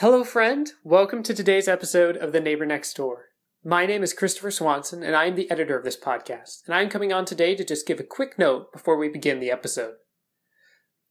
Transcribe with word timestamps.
Hello, 0.00 0.24
friend. 0.24 0.72
Welcome 0.84 1.22
to 1.22 1.32
today's 1.32 1.68
episode 1.68 2.18
of 2.18 2.32
The 2.32 2.40
Neighbor 2.40 2.66
Next 2.66 2.94
Door. 2.98 3.28
My 3.64 3.86
name 3.86 4.02
is 4.02 4.12
Christopher 4.12 4.50
Swanson, 4.50 5.02
and 5.02 5.16
I 5.16 5.24
am 5.24 5.36
the 5.36 5.50
editor 5.50 5.74
of 5.74 5.84
this 5.84 5.96
podcast, 5.96 6.66
and 6.66 6.74
I 6.74 6.82
am 6.82 6.90
coming 6.90 7.14
on 7.14 7.24
today 7.24 7.56
to 7.56 7.64
just 7.64 7.86
give 7.86 7.98
a 7.98 8.04
quick 8.04 8.38
note 8.38 8.70
before 8.74 8.98
we 8.98 9.08
begin 9.08 9.40
the 9.40 9.50
episode. 9.50 9.94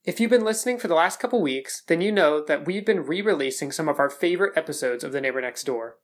If 0.04 0.20
you've 0.20 0.30
been 0.30 0.46
listening 0.46 0.78
for 0.78 0.88
the 0.88 0.94
last 0.94 1.20
couple 1.20 1.42
weeks, 1.42 1.82
then 1.88 2.00
you 2.00 2.12
know 2.12 2.46
that 2.46 2.68
we've 2.68 2.86
been 2.86 3.08
re 3.08 3.24
releasing 3.24 3.72
some 3.72 3.90
of 3.90 3.98
our 3.98 4.08
favorite 4.08 4.56
episodes 4.56 5.04
of 5.04 5.14
The 5.14 5.20
Neighbor 5.20 5.42
Next 5.42 5.64
Door. 5.64 5.96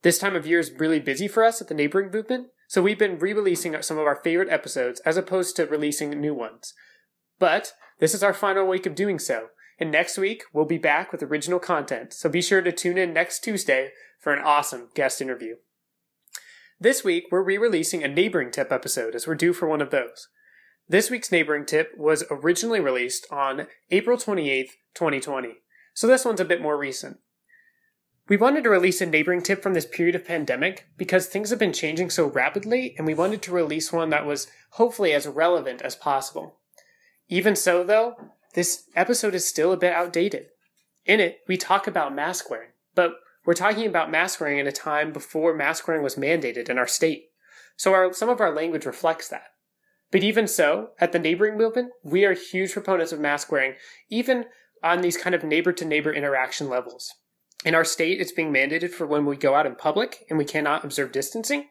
This 0.00 0.18
time 0.18 0.34
of 0.34 0.46
year 0.46 0.60
is 0.60 0.72
really 0.72 1.00
busy 1.00 1.28
for 1.28 1.44
us 1.44 1.60
at 1.60 1.68
the 1.68 1.74
neighboring 1.74 2.10
movement, 2.10 2.46
so 2.68 2.80
we've 2.80 2.98
been 2.98 3.18
re 3.18 3.34
releasing 3.34 3.82
some 3.82 3.98
of 3.98 4.06
our 4.06 4.16
favorite 4.16 4.48
episodes 4.48 5.00
as 5.00 5.18
opposed 5.18 5.56
to 5.56 5.66
releasing 5.66 6.18
new 6.18 6.32
ones. 6.32 6.72
But 7.38 7.74
this 7.98 8.14
is 8.14 8.22
our 8.22 8.32
final 8.32 8.66
week 8.66 8.86
of 8.86 8.94
doing 8.94 9.18
so, 9.18 9.48
and 9.78 9.90
next 9.90 10.18
week, 10.18 10.44
we'll 10.52 10.64
be 10.64 10.78
back 10.78 11.10
with 11.10 11.22
original 11.22 11.58
content, 11.58 12.12
so 12.12 12.28
be 12.28 12.42
sure 12.42 12.62
to 12.62 12.72
tune 12.72 12.98
in 12.98 13.12
next 13.12 13.40
Tuesday 13.40 13.90
for 14.20 14.32
an 14.32 14.44
awesome 14.44 14.88
guest 14.94 15.20
interview. 15.20 15.56
This 16.80 17.04
week, 17.04 17.24
we're 17.30 17.42
re 17.42 17.58
releasing 17.58 18.02
a 18.02 18.08
neighboring 18.08 18.50
tip 18.50 18.72
episode 18.72 19.14
as 19.14 19.26
we're 19.26 19.34
due 19.34 19.52
for 19.52 19.68
one 19.68 19.80
of 19.80 19.90
those. 19.90 20.28
This 20.88 21.10
week's 21.10 21.32
neighboring 21.32 21.66
tip 21.66 21.92
was 21.96 22.24
originally 22.30 22.80
released 22.80 23.26
on 23.30 23.66
April 23.90 24.18
28th, 24.18 24.70
2020, 24.94 25.54
so 25.94 26.06
this 26.06 26.24
one's 26.24 26.40
a 26.40 26.44
bit 26.44 26.60
more 26.60 26.76
recent. 26.76 27.18
We 28.28 28.36
wanted 28.38 28.64
to 28.64 28.70
release 28.70 29.00
a 29.00 29.06
neighboring 29.06 29.42
tip 29.42 29.62
from 29.62 29.74
this 29.74 29.86
period 29.86 30.14
of 30.14 30.24
pandemic 30.24 30.86
because 30.96 31.26
things 31.26 31.50
have 31.50 31.58
been 31.58 31.74
changing 31.74 32.10
so 32.10 32.26
rapidly, 32.26 32.94
and 32.96 33.06
we 33.06 33.14
wanted 33.14 33.42
to 33.42 33.52
release 33.52 33.92
one 33.92 34.10
that 34.10 34.24
was 34.24 34.46
hopefully 34.70 35.12
as 35.12 35.26
relevant 35.26 35.82
as 35.82 35.94
possible. 35.94 36.56
Even 37.28 37.54
so, 37.54 37.84
though, 37.84 38.16
this 38.54 38.84
episode 38.96 39.34
is 39.34 39.46
still 39.46 39.72
a 39.72 39.76
bit 39.76 39.92
outdated. 39.92 40.46
In 41.04 41.20
it, 41.20 41.40
we 41.46 41.56
talk 41.56 41.86
about 41.86 42.14
mask 42.14 42.50
wearing, 42.50 42.70
but 42.94 43.12
we're 43.44 43.54
talking 43.54 43.86
about 43.86 44.10
mask 44.10 44.40
wearing 44.40 44.58
in 44.58 44.66
a 44.66 44.72
time 44.72 45.12
before 45.12 45.54
mask 45.54 45.86
wearing 45.86 46.02
was 46.02 46.16
mandated 46.16 46.68
in 46.68 46.78
our 46.78 46.86
state. 46.86 47.26
So 47.76 47.92
our, 47.92 48.12
some 48.12 48.28
of 48.28 48.40
our 48.40 48.54
language 48.54 48.86
reflects 48.86 49.28
that. 49.28 49.48
But 50.10 50.22
even 50.22 50.46
so, 50.46 50.90
at 51.00 51.12
the 51.12 51.18
neighboring 51.18 51.58
movement, 51.58 51.90
we 52.02 52.24
are 52.24 52.34
huge 52.34 52.72
proponents 52.72 53.12
of 53.12 53.20
mask 53.20 53.50
wearing, 53.50 53.74
even 54.08 54.46
on 54.82 55.00
these 55.00 55.16
kind 55.16 55.34
of 55.34 55.42
neighbor 55.42 55.72
to 55.72 55.84
neighbor 55.84 56.12
interaction 56.12 56.68
levels. 56.68 57.12
In 57.64 57.74
our 57.74 57.84
state, 57.84 58.20
it's 58.20 58.32
being 58.32 58.52
mandated 58.52 58.90
for 58.90 59.06
when 59.06 59.24
we 59.24 59.36
go 59.36 59.54
out 59.54 59.66
in 59.66 59.74
public 59.74 60.24
and 60.28 60.38
we 60.38 60.44
cannot 60.44 60.84
observe 60.84 61.12
distancing. 61.12 61.66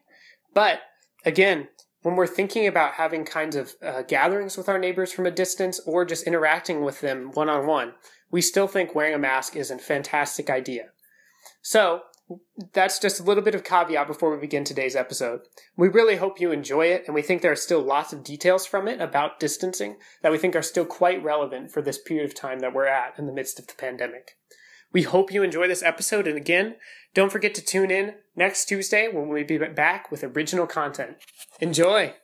But 0.52 0.80
again, 1.24 1.68
when 2.04 2.16
we're 2.16 2.26
thinking 2.26 2.66
about 2.66 2.92
having 2.92 3.24
kinds 3.24 3.56
of 3.56 3.72
uh, 3.82 4.02
gatherings 4.02 4.58
with 4.58 4.68
our 4.68 4.78
neighbors 4.78 5.10
from 5.10 5.24
a 5.24 5.30
distance 5.30 5.80
or 5.86 6.04
just 6.04 6.26
interacting 6.26 6.84
with 6.84 7.00
them 7.00 7.30
one 7.32 7.48
on 7.48 7.66
one, 7.66 7.94
we 8.30 8.42
still 8.42 8.66
think 8.66 8.94
wearing 8.94 9.14
a 9.14 9.18
mask 9.18 9.56
is 9.56 9.70
a 9.70 9.78
fantastic 9.78 10.50
idea. 10.50 10.90
So, 11.62 12.02
that's 12.74 12.98
just 12.98 13.20
a 13.20 13.22
little 13.22 13.42
bit 13.42 13.54
of 13.54 13.64
caveat 13.64 14.06
before 14.06 14.30
we 14.30 14.38
begin 14.38 14.64
today's 14.64 14.94
episode. 14.94 15.40
We 15.78 15.88
really 15.88 16.16
hope 16.16 16.40
you 16.40 16.52
enjoy 16.52 16.88
it, 16.88 17.04
and 17.06 17.14
we 17.14 17.22
think 17.22 17.40
there 17.40 17.52
are 17.52 17.56
still 17.56 17.80
lots 17.80 18.12
of 18.12 18.22
details 18.22 18.66
from 18.66 18.86
it 18.86 19.00
about 19.00 19.40
distancing 19.40 19.96
that 20.22 20.30
we 20.30 20.36
think 20.36 20.54
are 20.54 20.62
still 20.62 20.84
quite 20.84 21.24
relevant 21.24 21.70
for 21.70 21.80
this 21.80 21.98
period 21.98 22.26
of 22.26 22.34
time 22.34 22.58
that 22.58 22.74
we're 22.74 22.86
at 22.86 23.18
in 23.18 23.26
the 23.26 23.32
midst 23.32 23.58
of 23.58 23.66
the 23.66 23.74
pandemic. 23.74 24.36
We 24.94 25.02
hope 25.02 25.32
you 25.32 25.42
enjoy 25.42 25.66
this 25.66 25.82
episode, 25.82 26.28
and 26.28 26.36
again, 26.36 26.76
don't 27.14 27.32
forget 27.32 27.52
to 27.56 27.60
tune 27.60 27.90
in 27.90 28.14
next 28.36 28.66
Tuesday 28.66 29.08
when 29.08 29.26
we'll 29.26 29.44
be 29.44 29.58
back 29.58 30.08
with 30.08 30.22
original 30.22 30.68
content. 30.68 31.16
Enjoy! 31.58 32.14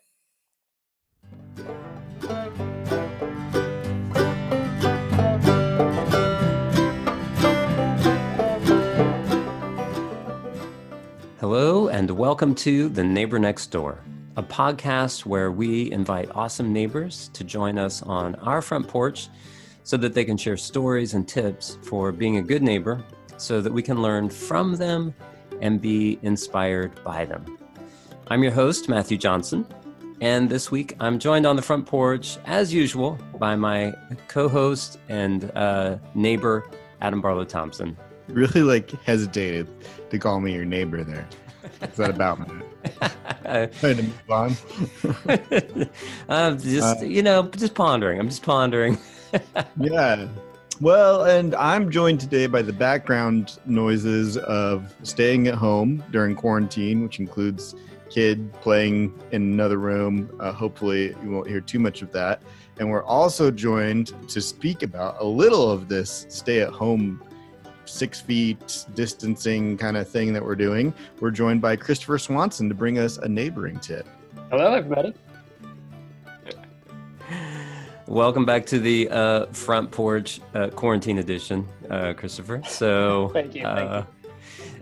Hello, 11.40 11.88
and 11.88 12.08
welcome 12.12 12.54
to 12.54 12.88
The 12.88 13.02
Neighbor 13.02 13.40
Next 13.40 13.66
Door, 13.72 14.04
a 14.36 14.44
podcast 14.44 15.26
where 15.26 15.50
we 15.50 15.90
invite 15.90 16.30
awesome 16.36 16.72
neighbors 16.72 17.30
to 17.32 17.42
join 17.42 17.78
us 17.78 18.00
on 18.02 18.36
our 18.36 18.62
front 18.62 18.86
porch 18.86 19.28
so 19.82 19.96
that 19.96 20.14
they 20.14 20.24
can 20.24 20.36
share 20.36 20.56
stories 20.56 21.14
and 21.14 21.26
tips 21.26 21.78
for 21.82 22.12
being 22.12 22.36
a 22.36 22.42
good 22.42 22.62
neighbor 22.62 23.02
so 23.36 23.60
that 23.60 23.72
we 23.72 23.82
can 23.82 24.02
learn 24.02 24.28
from 24.28 24.76
them 24.76 25.14
and 25.60 25.80
be 25.80 26.18
inspired 26.22 26.92
by 27.04 27.24
them. 27.24 27.58
I'm 28.28 28.42
your 28.42 28.52
host, 28.52 28.88
Matthew 28.88 29.18
Johnson, 29.18 29.66
and 30.20 30.48
this 30.50 30.70
week 30.70 30.94
I'm 31.00 31.18
joined 31.18 31.46
on 31.46 31.56
the 31.56 31.62
front 31.62 31.86
porch, 31.86 32.36
as 32.44 32.72
usual, 32.72 33.18
by 33.38 33.56
my 33.56 33.94
co 34.28 34.48
host 34.48 34.98
and 35.08 35.50
uh, 35.56 35.96
neighbor, 36.14 36.70
Adam 37.00 37.20
Barlow 37.20 37.44
Thompson. 37.44 37.96
Really 38.28 38.62
like 38.62 38.90
hesitated 39.02 39.68
to 40.10 40.18
call 40.18 40.40
me 40.40 40.54
your 40.54 40.66
neighbor 40.66 41.02
there. 41.02 41.26
Is 41.82 41.96
that 41.96 42.10
about, 42.10 42.38
me? 42.40 42.62
Trying 43.44 43.96
to 43.96 44.02
move 44.02 44.30
on. 44.30 44.56
I'm 46.28 46.58
just, 46.60 47.02
uh, 47.02 47.04
you 47.04 47.22
know, 47.22 47.44
just 47.48 47.74
pondering. 47.74 48.20
I'm 48.20 48.28
just 48.28 48.42
pondering. 48.42 48.98
yeah. 49.80 50.28
Well, 50.80 51.24
and 51.24 51.54
I'm 51.56 51.90
joined 51.90 52.20
today 52.20 52.46
by 52.46 52.62
the 52.62 52.72
background 52.72 53.58
noises 53.66 54.38
of 54.38 54.94
staying 55.02 55.46
at 55.48 55.54
home 55.54 56.02
during 56.10 56.34
quarantine, 56.34 57.02
which 57.02 57.18
includes 57.18 57.74
kid 58.08 58.52
playing 58.54 59.18
in 59.30 59.42
another 59.42 59.78
room. 59.78 60.34
Uh, 60.40 60.52
hopefully, 60.52 61.14
you 61.22 61.30
won't 61.30 61.48
hear 61.48 61.60
too 61.60 61.78
much 61.78 62.02
of 62.02 62.10
that. 62.12 62.42
And 62.78 62.90
we're 62.90 63.04
also 63.04 63.50
joined 63.50 64.14
to 64.28 64.40
speak 64.40 64.82
about 64.82 65.16
a 65.20 65.24
little 65.24 65.70
of 65.70 65.88
this 65.88 66.24
stay 66.30 66.60
at 66.60 66.70
home, 66.70 67.22
six 67.84 68.20
feet 68.20 68.86
distancing 68.94 69.76
kind 69.76 69.98
of 69.98 70.08
thing 70.08 70.32
that 70.32 70.42
we're 70.42 70.56
doing. 70.56 70.94
We're 71.20 71.30
joined 71.30 71.60
by 71.60 71.76
Christopher 71.76 72.18
Swanson 72.18 72.68
to 72.70 72.74
bring 72.74 72.98
us 72.98 73.18
a 73.18 73.28
neighboring 73.28 73.80
tip. 73.80 74.06
Hello, 74.50 74.72
everybody. 74.72 75.14
Welcome 78.10 78.44
back 78.44 78.66
to 78.66 78.80
the 78.80 79.08
uh, 79.08 79.46
front 79.52 79.92
porch 79.92 80.40
uh, 80.52 80.70
quarantine 80.70 81.18
edition, 81.18 81.68
uh, 81.88 82.12
Christopher. 82.12 82.60
So, 82.68 83.28
thank 83.28 83.54
you, 83.54 83.62
thank 83.62 83.88
uh, 83.88 84.02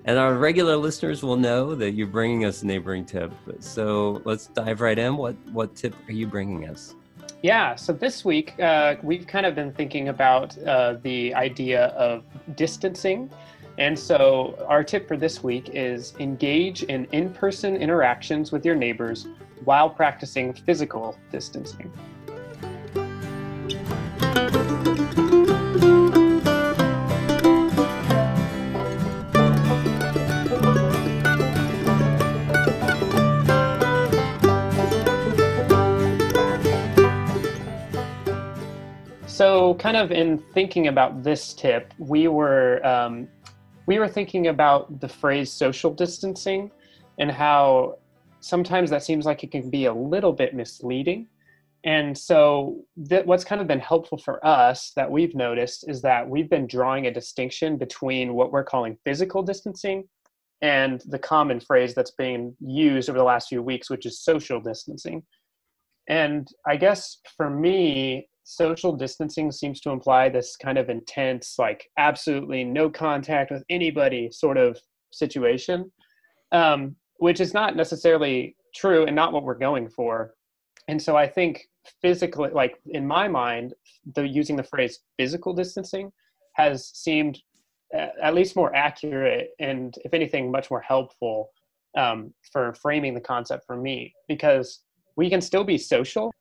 and 0.07 0.19
our 0.19 0.35
regular 0.39 0.79
listeners 0.79 1.23
will 1.23 1.37
know 1.37 1.75
that 1.75 1.91
you're 1.91 2.07
bringing 2.07 2.47
us 2.47 2.63
a 2.63 2.67
neighboring 2.67 3.05
tip. 3.05 3.31
So 3.61 4.23
let's 4.25 4.47
dive 4.47 4.81
right 4.81 4.99
in. 4.99 5.19
What 5.19 5.37
what 5.53 5.77
tip 5.77 5.95
are 6.09 6.13
you 6.13 6.27
bringing 6.27 6.71
us? 6.71 6.95
Yeah, 7.43 7.75
so 7.75 7.93
this 7.93 8.25
week 8.25 8.59
uh, 8.61 8.95
we've 9.03 9.27
kind 9.27 9.45
of 9.45 9.55
been 9.55 9.75
thinking 9.75 10.09
about 10.09 10.57
uh, 10.63 10.95
the 11.03 11.35
idea 11.35 11.89
of 11.89 12.25
distancing. 12.57 13.29
And 13.77 13.97
so, 13.97 14.65
our 14.67 14.83
tip 14.83 15.07
for 15.07 15.19
this 15.19 15.43
week 15.43 15.69
is 15.75 16.15
engage 16.19 16.83
in 16.85 17.05
in 17.13 17.29
person 17.35 17.77
interactions 17.77 18.53
with 18.53 18.65
your 18.65 18.75
neighbors 18.75 19.27
while 19.67 19.91
practicing 19.91 20.55
physical 20.55 21.15
distancing. 21.31 21.93
Kind 39.79 39.97
of 39.97 40.11
in 40.11 40.39
thinking 40.39 40.89
about 40.89 41.23
this 41.23 41.55
tip, 41.55 41.95
we 41.99 42.29
were 42.29 42.85
um, 42.87 43.29
we 43.87 43.99
were 43.99 44.09
thinking 44.09 44.49
about 44.49 45.01
the 45.01 45.09
phrase 45.09 45.51
social 45.51 45.93
distancing 45.93 46.71
and 47.19 47.31
how 47.31 47.99
sometimes 48.41 48.91
that 48.91 49.03
seems 49.03 49.25
like 49.25 49.43
it 49.43 49.51
can 49.51 49.71
be 49.71 49.87
a 49.87 49.93
little 49.93 50.33
bit 50.33 50.55
misleading. 50.55 51.27
And 51.85 52.17
so, 52.17 52.83
that 52.97 53.25
what's 53.27 53.45
kind 53.45 53.61
of 53.61 53.67
been 53.67 53.79
helpful 53.79 54.19
for 54.19 54.45
us 54.45 54.93
that 54.97 55.11
we've 55.11 55.35
noticed 55.35 55.89
is 55.89 56.03
that 56.03 56.29
we've 56.29 56.51
been 56.51 56.67
drawing 56.67 57.07
a 57.07 57.11
distinction 57.13 57.77
between 57.77 58.35
what 58.35 58.53
we're 58.53 58.65
calling 58.65 58.99
physical 59.05 59.43
distancing 59.43 60.05
and 60.61 61.03
the 61.07 61.19
common 61.19 61.61
phrase 61.61 61.95
that's 61.95 62.11
being 62.11 62.55
used 62.61 63.09
over 63.09 63.19
the 63.19 63.25
last 63.25 63.49
few 63.49 63.63
weeks, 63.63 63.89
which 63.89 64.07
is 64.07 64.21
social 64.21 64.61
distancing. 64.61 65.23
And 66.09 66.49
I 66.67 66.77
guess 66.77 67.19
for 67.37 67.49
me, 67.49 68.29
social 68.49 68.97
distancing 68.97 69.53
seems 69.53 69.79
to 69.79 69.91
imply 69.91 70.31
this 70.31 70.57
kind 70.57 70.79
of 70.79 70.89
intense, 70.89 71.57
like 71.59 71.91
absolutely 71.99 72.65
no 72.65 72.89
contact 72.89 73.51
with 73.51 73.63
anybody 73.69 74.31
sort 74.31 74.57
of 74.57 74.81
situation, 75.13 75.93
um, 76.53 76.97
which 77.19 77.41
is 77.41 77.53
not 77.53 77.77
necessarily 77.77 78.57
true 78.75 79.05
and 79.05 79.15
not 79.15 79.35
what 79.35 79.43
we're 79.43 79.55
going 79.55 79.87
for. 79.91 80.33
And 80.89 81.01
so 81.01 81.15
I 81.15 81.27
think 81.27 81.67
physically, 82.01 82.49
like 82.51 82.77
in 82.87 83.07
my 83.07 83.29
mind, 83.29 83.75
the 84.15 84.27
using 84.27 84.57
the 84.57 84.63
phrase 84.63 85.01
physical 85.19 85.53
distancing 85.53 86.11
has 86.55 86.89
seemed 86.95 87.39
at 87.95 88.35
least 88.35 88.57
more 88.57 88.75
accurate 88.75 89.51
and, 89.61 89.95
if 90.07 90.15
anything, 90.15 90.51
much 90.51 90.71
more 90.71 90.81
helpful 90.81 91.51
um, 91.99 92.33
for 92.51 92.73
framing 92.81 93.13
the 93.13 93.21
concept 93.21 93.65
for 93.67 93.77
me 93.77 94.15
because 94.27 94.81
we 95.17 95.29
can 95.29 95.43
still 95.43 95.65
be 95.65 95.77
social 95.77 96.33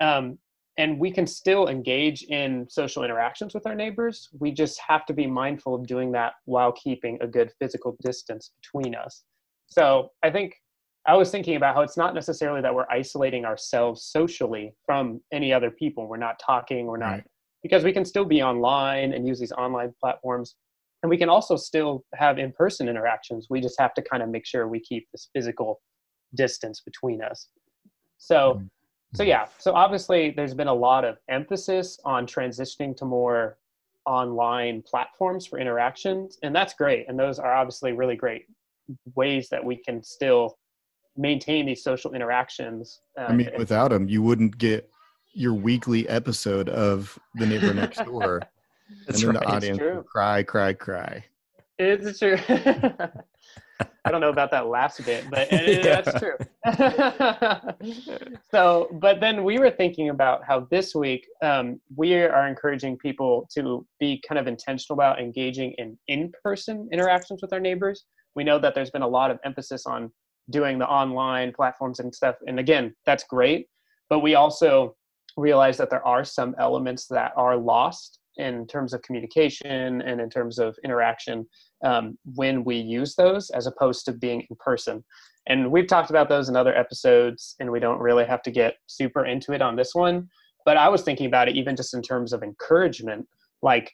um, 0.00 0.38
and 0.78 0.98
we 0.98 1.10
can 1.10 1.26
still 1.26 1.66
engage 1.66 2.22
in 2.22 2.66
social 2.70 3.02
interactions 3.02 3.52
with 3.52 3.66
our 3.66 3.74
neighbors. 3.74 4.28
We 4.38 4.52
just 4.52 4.80
have 4.86 5.04
to 5.06 5.12
be 5.12 5.26
mindful 5.26 5.74
of 5.74 5.86
doing 5.86 6.12
that 6.12 6.34
while 6.44 6.70
keeping 6.72 7.18
a 7.20 7.26
good 7.26 7.50
physical 7.58 7.96
distance 8.00 8.52
between 8.62 8.94
us. 8.94 9.24
So 9.66 10.10
I 10.22 10.30
think 10.30 10.54
I 11.06 11.16
was 11.16 11.30
thinking 11.32 11.56
about 11.56 11.74
how 11.74 11.82
it's 11.82 11.96
not 11.96 12.14
necessarily 12.14 12.60
that 12.62 12.72
we're 12.72 12.88
isolating 12.90 13.44
ourselves 13.44 14.04
socially 14.04 14.72
from 14.86 15.20
any 15.32 15.52
other 15.52 15.70
people. 15.70 16.06
We're 16.06 16.16
not 16.16 16.38
talking, 16.38 16.86
we're 16.86 16.96
not, 16.96 17.10
right. 17.10 17.24
because 17.62 17.82
we 17.82 17.92
can 17.92 18.04
still 18.04 18.24
be 18.24 18.40
online 18.40 19.12
and 19.12 19.26
use 19.26 19.40
these 19.40 19.52
online 19.52 19.92
platforms. 20.00 20.54
And 21.02 21.10
we 21.10 21.16
can 21.16 21.28
also 21.28 21.56
still 21.56 22.04
have 22.14 22.38
in 22.38 22.52
person 22.52 22.88
interactions. 22.88 23.48
We 23.50 23.60
just 23.60 23.80
have 23.80 23.94
to 23.94 24.02
kind 24.02 24.22
of 24.22 24.28
make 24.28 24.46
sure 24.46 24.68
we 24.68 24.80
keep 24.80 25.08
this 25.10 25.28
physical 25.34 25.80
distance 26.34 26.82
between 26.84 27.22
us. 27.22 27.48
So, 28.18 28.54
mm-hmm. 28.54 28.66
So 29.14 29.22
yeah, 29.22 29.46
so 29.58 29.72
obviously 29.72 30.30
there's 30.30 30.54
been 30.54 30.68
a 30.68 30.74
lot 30.74 31.04
of 31.04 31.18
emphasis 31.28 31.98
on 32.04 32.26
transitioning 32.26 32.96
to 32.96 33.04
more 33.04 33.58
online 34.06 34.82
platforms 34.82 35.46
for 35.46 35.58
interactions, 35.58 36.38
and 36.42 36.54
that's 36.54 36.74
great. 36.74 37.08
And 37.08 37.18
those 37.18 37.38
are 37.38 37.54
obviously 37.54 37.92
really 37.92 38.16
great 38.16 38.46
ways 39.14 39.48
that 39.50 39.64
we 39.64 39.76
can 39.76 40.02
still 40.02 40.58
maintain 41.16 41.66
these 41.66 41.82
social 41.82 42.14
interactions. 42.14 43.00
Uh, 43.18 43.26
I 43.28 43.32
mean, 43.32 43.50
without 43.56 43.90
them, 43.90 44.08
you 44.08 44.22
wouldn't 44.22 44.56
get 44.58 44.88
your 45.32 45.54
weekly 45.54 46.08
episode 46.08 46.68
of 46.68 47.18
The 47.34 47.46
Neighbor 47.46 47.74
Next 47.74 48.04
Door. 48.04 48.42
and 49.06 49.16
then 49.16 49.28
right. 49.28 49.40
the 49.40 49.46
audience 49.46 50.06
cry, 50.06 50.42
cry, 50.42 50.72
cry. 50.72 51.24
It's 51.78 52.18
true. 52.18 52.38
I 54.04 54.10
don't 54.10 54.20
know 54.20 54.30
about 54.30 54.50
that 54.52 54.66
last 54.66 55.04
bit, 55.04 55.24
but 55.30 55.52
it, 55.52 55.84
yeah. 55.84 56.00
that's 56.00 56.18
true. 56.18 56.36
so, 58.50 58.88
but 59.00 59.20
then 59.20 59.44
we 59.44 59.58
were 59.58 59.70
thinking 59.70 60.08
about 60.08 60.42
how 60.46 60.66
this 60.70 60.94
week 60.94 61.26
um, 61.42 61.80
we 61.94 62.14
are 62.14 62.48
encouraging 62.48 62.96
people 62.96 63.48
to 63.54 63.86
be 64.00 64.22
kind 64.26 64.38
of 64.38 64.46
intentional 64.46 64.94
about 64.94 65.20
engaging 65.20 65.74
in 65.78 65.98
in-person 66.08 66.88
interactions 66.92 67.40
with 67.42 67.52
our 67.52 67.60
neighbors. 67.60 68.06
We 68.34 68.44
know 68.44 68.58
that 68.58 68.74
there's 68.74 68.90
been 68.90 69.02
a 69.02 69.08
lot 69.08 69.30
of 69.30 69.38
emphasis 69.44 69.86
on 69.86 70.10
doing 70.50 70.78
the 70.78 70.88
online 70.88 71.52
platforms 71.52 72.00
and 72.00 72.14
stuff. 72.14 72.36
And 72.46 72.58
again, 72.58 72.94
that's 73.04 73.24
great. 73.24 73.66
But 74.08 74.20
we 74.20 74.34
also 74.34 74.96
realize 75.36 75.76
that 75.76 75.90
there 75.90 76.06
are 76.06 76.24
some 76.24 76.54
elements 76.58 77.06
that 77.08 77.32
are 77.36 77.56
lost 77.56 78.18
in 78.38 78.66
terms 78.66 78.92
of 78.92 79.02
communication 79.02 80.00
and 80.02 80.20
in 80.20 80.30
terms 80.30 80.58
of 80.58 80.76
interaction 80.84 81.46
um, 81.84 82.18
when 82.34 82.64
we 82.64 82.76
use 82.76 83.14
those 83.14 83.50
as 83.50 83.66
opposed 83.66 84.04
to 84.06 84.12
being 84.12 84.44
in 84.48 84.56
person. 84.58 85.04
And 85.48 85.70
we've 85.70 85.86
talked 85.86 86.10
about 86.10 86.28
those 86.28 86.48
in 86.48 86.56
other 86.56 86.76
episodes, 86.76 87.56
and 87.58 87.70
we 87.70 87.80
don't 87.80 88.00
really 88.00 88.26
have 88.26 88.42
to 88.42 88.50
get 88.50 88.76
super 88.86 89.24
into 89.24 89.52
it 89.52 89.62
on 89.62 89.76
this 89.76 89.94
one. 89.94 90.28
But 90.64 90.76
I 90.76 90.88
was 90.88 91.02
thinking 91.02 91.26
about 91.26 91.48
it 91.48 91.56
even 91.56 91.74
just 91.74 91.94
in 91.94 92.02
terms 92.02 92.32
of 92.32 92.42
encouragement. 92.42 93.26
Like 93.62 93.92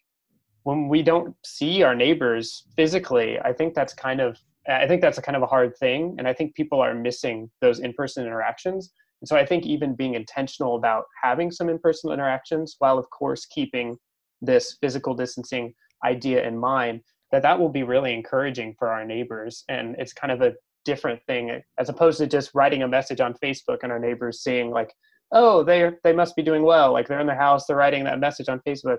when 0.64 0.88
we 0.88 1.02
don't 1.02 1.34
see 1.44 1.82
our 1.82 1.94
neighbors 1.94 2.64
physically, 2.76 3.38
I 3.38 3.52
think 3.52 3.74
that's 3.74 3.94
kind 3.94 4.20
of 4.20 4.38
I 4.66 4.86
think 4.88 5.02
that's 5.02 5.18
a 5.18 5.22
kind 5.22 5.36
of 5.36 5.42
a 5.42 5.46
hard 5.46 5.76
thing, 5.76 6.16
and 6.18 6.26
I 6.26 6.32
think 6.32 6.54
people 6.54 6.80
are 6.80 6.94
missing 6.94 7.50
those 7.60 7.80
in-person 7.80 8.24
interactions. 8.26 8.92
And 9.20 9.28
so 9.28 9.36
I 9.36 9.44
think 9.44 9.66
even 9.66 9.94
being 9.94 10.14
intentional 10.14 10.76
about 10.76 11.04
having 11.22 11.50
some 11.50 11.68
in-person 11.68 12.10
interactions, 12.10 12.76
while 12.78 12.98
of 12.98 13.08
course 13.10 13.46
keeping 13.46 13.96
this 14.44 14.76
physical 14.80 15.14
distancing 15.14 15.74
idea 16.04 16.46
in 16.46 16.58
mind, 16.58 17.00
that 17.32 17.42
that 17.42 17.58
will 17.58 17.68
be 17.68 17.82
really 17.82 18.14
encouraging 18.14 18.74
for 18.78 18.88
our 18.88 19.04
neighbors, 19.04 19.64
and 19.68 19.96
it's 19.98 20.12
kind 20.12 20.32
of 20.32 20.42
a 20.42 20.54
different 20.84 21.20
thing 21.26 21.60
as 21.78 21.88
opposed 21.88 22.18
to 22.18 22.26
just 22.26 22.50
writing 22.54 22.82
a 22.82 22.88
message 22.88 23.20
on 23.20 23.34
Facebook 23.42 23.78
and 23.82 23.90
our 23.90 23.98
neighbors 23.98 24.42
seeing 24.42 24.70
like, 24.70 24.92
oh, 25.32 25.62
they 25.64 25.90
they 26.04 26.12
must 26.12 26.36
be 26.36 26.42
doing 26.42 26.62
well, 26.62 26.92
like 26.92 27.08
they're 27.08 27.20
in 27.20 27.26
their 27.26 27.36
house, 27.36 27.66
they're 27.66 27.76
writing 27.76 28.04
that 28.04 28.20
message 28.20 28.48
on 28.48 28.60
Facebook. 28.66 28.98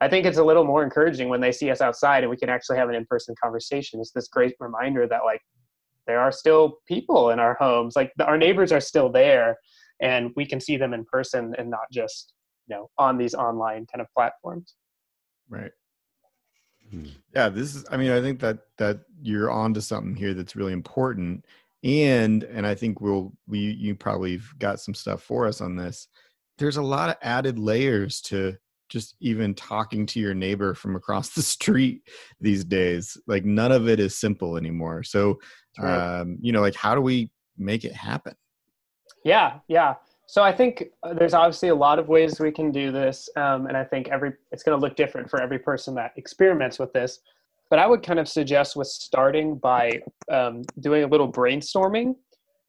I 0.00 0.08
think 0.08 0.26
it's 0.26 0.38
a 0.38 0.44
little 0.44 0.64
more 0.64 0.84
encouraging 0.84 1.28
when 1.28 1.40
they 1.40 1.52
see 1.52 1.70
us 1.70 1.80
outside 1.80 2.22
and 2.22 2.30
we 2.30 2.36
can 2.36 2.48
actually 2.48 2.78
have 2.78 2.88
an 2.88 2.94
in-person 2.94 3.34
conversation. 3.42 4.00
It's 4.00 4.12
this 4.12 4.28
great 4.28 4.54
reminder 4.60 5.06
that 5.08 5.24
like 5.24 5.40
there 6.06 6.20
are 6.20 6.32
still 6.32 6.78
people 6.86 7.30
in 7.30 7.38
our 7.38 7.54
homes, 7.60 7.96
like 7.96 8.12
our 8.20 8.38
neighbors 8.38 8.72
are 8.72 8.80
still 8.80 9.10
there, 9.10 9.56
and 10.00 10.30
we 10.36 10.46
can 10.46 10.60
see 10.60 10.76
them 10.76 10.94
in 10.94 11.04
person 11.04 11.54
and 11.58 11.68
not 11.68 11.90
just 11.92 12.32
you 12.68 12.76
know 12.76 12.90
on 12.98 13.18
these 13.18 13.34
online 13.34 13.86
kind 13.86 14.00
of 14.00 14.06
platforms. 14.14 14.74
Right. 15.48 15.72
Yeah, 17.34 17.48
this 17.50 17.74
is. 17.74 17.84
I 17.90 17.96
mean, 17.96 18.10
I 18.10 18.20
think 18.20 18.40
that 18.40 18.60
that 18.78 19.00
you're 19.20 19.50
onto 19.50 19.80
something 19.80 20.14
here 20.14 20.32
that's 20.34 20.56
really 20.56 20.72
important, 20.72 21.44
and 21.84 22.44
and 22.44 22.66
I 22.66 22.74
think 22.74 23.00
we'll 23.00 23.32
we 23.46 23.58
you 23.58 23.94
probably 23.94 24.40
got 24.58 24.80
some 24.80 24.94
stuff 24.94 25.22
for 25.22 25.46
us 25.46 25.60
on 25.60 25.76
this. 25.76 26.08
There's 26.56 26.78
a 26.78 26.82
lot 26.82 27.10
of 27.10 27.16
added 27.22 27.58
layers 27.58 28.20
to 28.22 28.56
just 28.88 29.16
even 29.20 29.54
talking 29.54 30.06
to 30.06 30.20
your 30.20 30.34
neighbor 30.34 30.74
from 30.74 30.96
across 30.96 31.30
the 31.34 31.42
street 31.42 32.02
these 32.40 32.64
days 32.64 33.16
like 33.26 33.44
none 33.44 33.72
of 33.72 33.88
it 33.88 34.00
is 34.00 34.16
simple 34.16 34.56
anymore 34.56 35.02
so 35.02 35.38
um 35.80 36.38
you 36.40 36.52
know 36.52 36.60
like 36.60 36.74
how 36.74 36.94
do 36.94 37.00
we 37.00 37.30
make 37.56 37.84
it 37.84 37.92
happen 37.92 38.34
yeah 39.24 39.58
yeah 39.68 39.94
so 40.28 40.42
i 40.42 40.52
think 40.52 40.84
uh, 41.02 41.14
there's 41.14 41.34
obviously 41.34 41.70
a 41.70 41.74
lot 41.74 41.98
of 41.98 42.08
ways 42.08 42.38
we 42.38 42.52
can 42.52 42.70
do 42.70 42.92
this 42.92 43.28
um, 43.36 43.66
and 43.66 43.76
i 43.76 43.82
think 43.82 44.08
every 44.08 44.32
it's 44.52 44.62
going 44.62 44.78
to 44.78 44.84
look 44.84 44.96
different 44.96 45.28
for 45.28 45.42
every 45.42 45.58
person 45.58 45.94
that 45.94 46.12
experiments 46.16 46.78
with 46.78 46.92
this. 46.92 47.20
But 47.70 47.78
i 47.78 47.86
would 47.86 48.02
kind 48.02 48.18
of 48.18 48.28
suggest 48.28 48.76
with 48.76 48.88
starting 48.88 49.56
by 49.56 50.00
um, 50.30 50.62
doing 50.80 51.02
a 51.04 51.06
little 51.06 51.30
brainstorming. 51.30 52.14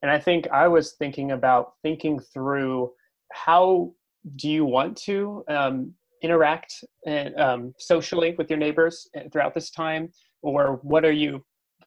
And 0.01 0.09
i 0.09 0.19
think 0.19 0.47
i 0.51 0.67
was 0.67 0.93
thinking 0.93 1.31
about 1.31 1.73
thinking 1.83 2.19
through 2.33 2.91
how 3.31 3.93
do 4.35 4.49
you 4.49 4.65
want 4.65 4.97
to 4.97 5.43
um, 5.47 5.93
interact 6.21 6.83
and, 7.05 7.37
um, 7.39 7.73
socially 7.77 8.35
with 8.37 8.49
your 8.49 8.59
neighbors 8.59 9.09
uh, 9.15 9.21
throughout 9.31 9.53
this 9.53 9.71
time? 9.71 10.09
Or 10.41 10.79
what 10.83 11.05
are 11.05 11.11
you 11.11 11.43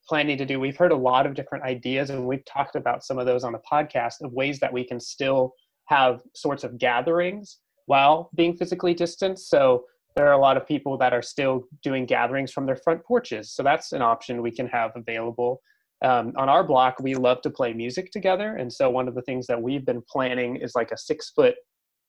planning 0.08 0.36
to 0.38 0.44
do? 0.44 0.58
We've 0.60 0.76
heard 0.76 0.92
a 0.92 0.96
lot 0.96 1.26
of 1.26 1.34
different 1.34 1.64
ideas 1.64 2.10
and 2.10 2.26
we've 2.26 2.44
talked 2.44 2.76
about 2.76 3.04
some 3.04 3.18
of 3.18 3.26
those 3.26 3.44
on 3.44 3.52
the 3.52 3.60
podcast 3.70 4.22
of 4.22 4.32
ways 4.32 4.58
that 4.60 4.72
we 4.72 4.84
can 4.84 5.00
still 5.00 5.54
have 5.86 6.20
sorts 6.34 6.64
of 6.64 6.78
gatherings 6.78 7.58
while 7.86 8.30
being 8.34 8.56
physically 8.56 8.94
distanced. 8.94 9.50
So 9.50 9.84
there 10.14 10.26
are 10.28 10.32
a 10.32 10.38
lot 10.38 10.56
of 10.56 10.66
people 10.66 10.96
that 10.98 11.12
are 11.12 11.22
still 11.22 11.64
doing 11.82 12.06
gatherings 12.06 12.52
from 12.52 12.66
their 12.66 12.76
front 12.76 13.04
porches. 13.04 13.52
So 13.52 13.62
that's 13.62 13.92
an 13.92 14.02
option 14.02 14.42
we 14.42 14.50
can 14.50 14.68
have 14.68 14.92
available. 14.94 15.60
Um, 16.02 16.32
on 16.36 16.48
our 16.48 16.64
block 16.64 16.96
we 17.00 17.14
love 17.14 17.42
to 17.42 17.50
play 17.50 17.72
music 17.72 18.10
together. 18.10 18.56
And 18.56 18.72
so 18.72 18.90
one 18.90 19.08
of 19.08 19.14
the 19.14 19.22
things 19.22 19.46
that 19.46 19.60
we've 19.60 19.86
been 19.86 20.02
planning 20.08 20.56
is 20.56 20.74
like 20.74 20.90
a 20.90 20.98
six 20.98 21.30
foot 21.30 21.54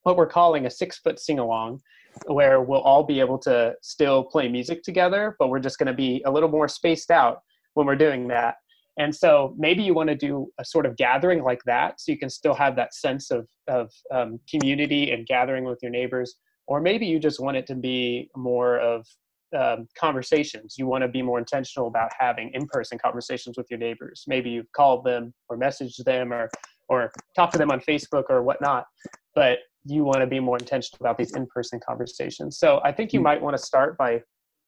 what 0.04 0.18
we're 0.18 0.28
calling 0.28 0.66
a 0.66 0.70
six 0.70 1.00
foot 1.00 1.20
sing 1.20 1.40
along 1.40 1.82
where 2.28 2.62
we'll 2.62 2.82
all 2.82 3.04
be 3.04 3.20
able 3.20 3.40
to 3.40 3.74
still 3.82 4.24
play 4.24 4.48
music 4.48 4.84
together, 4.84 5.36
but 5.40 5.50
we're 5.50 5.60
just 5.60 5.80
going 5.80 5.88
to 5.88 5.94
be 5.94 6.22
a 6.26 6.32
little 6.32 6.50
more 6.50 6.68
spaced 6.68 7.10
out 7.10 7.40
when 7.74 7.88
we're 7.88 7.96
doing 7.96 8.28
that. 8.28 8.56
And 8.98 9.16
so 9.16 9.56
maybe 9.58 9.82
you 9.84 9.94
want 9.94 10.10
to 10.10 10.16
do 10.16 10.48
a 10.60 10.66
sort 10.66 10.86
of 10.86 10.96
gathering 10.98 11.44
like 11.44 11.62
that 11.66 12.00
so 12.00 12.12
you 12.12 12.18
can 12.18 12.30
still 12.30 12.54
have 12.54 12.76
that 12.76 12.94
sense 12.94 13.32
of, 13.32 13.48
of 13.68 13.92
um, 14.12 14.40
community 14.50 15.12
and 15.12 15.26
gathering 15.26 15.64
with 15.64 15.80
your 15.82 15.92
neighbors. 15.92 16.36
Or 16.68 16.80
maybe 16.80 17.06
you 17.06 17.20
just 17.20 17.40
want 17.40 17.58
it 17.58 17.66
to 17.68 17.76
be 17.76 18.30
more 18.36 18.80
of 18.80 19.06
um, 19.58 19.88
conversations. 20.00 20.76
You 20.78 20.88
want 20.88 21.04
to 21.04 21.08
be 21.08 21.22
more 21.22 21.40
intentional 21.40 21.88
about 21.88 22.12
having 22.18 22.52
in 22.54 22.68
person 22.68 22.98
conversations 22.98 23.58
with 23.58 23.68
your 23.70 23.80
neighbors. 23.80 24.24
Maybe 24.28 24.52
you've 24.52 24.72
called 24.76 25.04
them 25.04 25.34
or 25.50 25.58
messaged 25.58 26.04
them 26.04 26.32
or, 26.32 26.50
or 26.90 27.12
talked 27.36 27.54
to 27.54 27.60
them 27.60 27.72
on 27.72 27.80
Facebook 27.82 28.26
or 28.30 28.44
whatnot. 28.44 28.86
But 29.36 29.60
you 29.86 30.04
want 30.04 30.20
to 30.20 30.28
be 30.28 30.40
more 30.40 30.58
intentional 30.58 31.06
about 31.06 31.18
these 31.18 31.36
in-person 31.36 31.82
conversations. 31.86 32.58
So 32.58 32.80
I 32.84 32.92
think 32.92 33.12
you 33.12 33.20
hmm. 33.20 33.26
might 33.26 33.42
want 33.42 33.58
to 33.58 33.64
start 33.64 33.98
by 33.98 34.22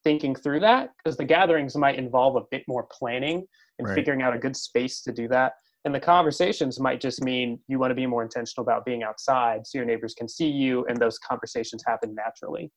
thinking 0.03 0.36
through 0.36 0.60
that 0.60 0.91
because 0.98 1.17
the 1.17 1.25
gatherings 1.25 1.75
might 1.75 1.98
involve 1.98 2.36
a 2.36 2.41
bit 2.51 2.63
more 2.67 2.88
planning 2.91 3.46
and 3.79 3.88
right. 3.88 3.96
figuring 3.96 4.22
out 4.22 4.36
a 4.36 4.39
good 4.39 4.55
space 4.55 5.01
to 5.01 5.12
do 5.12 5.27
that. 5.29 5.53
And 5.86 5.94
the 5.94 6.00
conversations 6.00 6.79
might 6.79 7.00
just 7.00 7.24
mean 7.24 7.60
you 7.67 7.77
want 7.77 7.91
to 7.91 7.96
be 7.96 8.08
more 8.08 8.24
intentional 8.24 8.63
about 8.63 8.86
being 8.86 9.03
outside 9.03 9.67
so 9.67 9.77
your 9.77 9.86
neighbors 9.86 10.15
can 10.15 10.27
see 10.27 10.50
you 10.50 10.84
and 10.88 10.98
those 10.98 11.20
conversations 11.20 11.84
happen 11.86 12.15
naturally. 12.15 12.72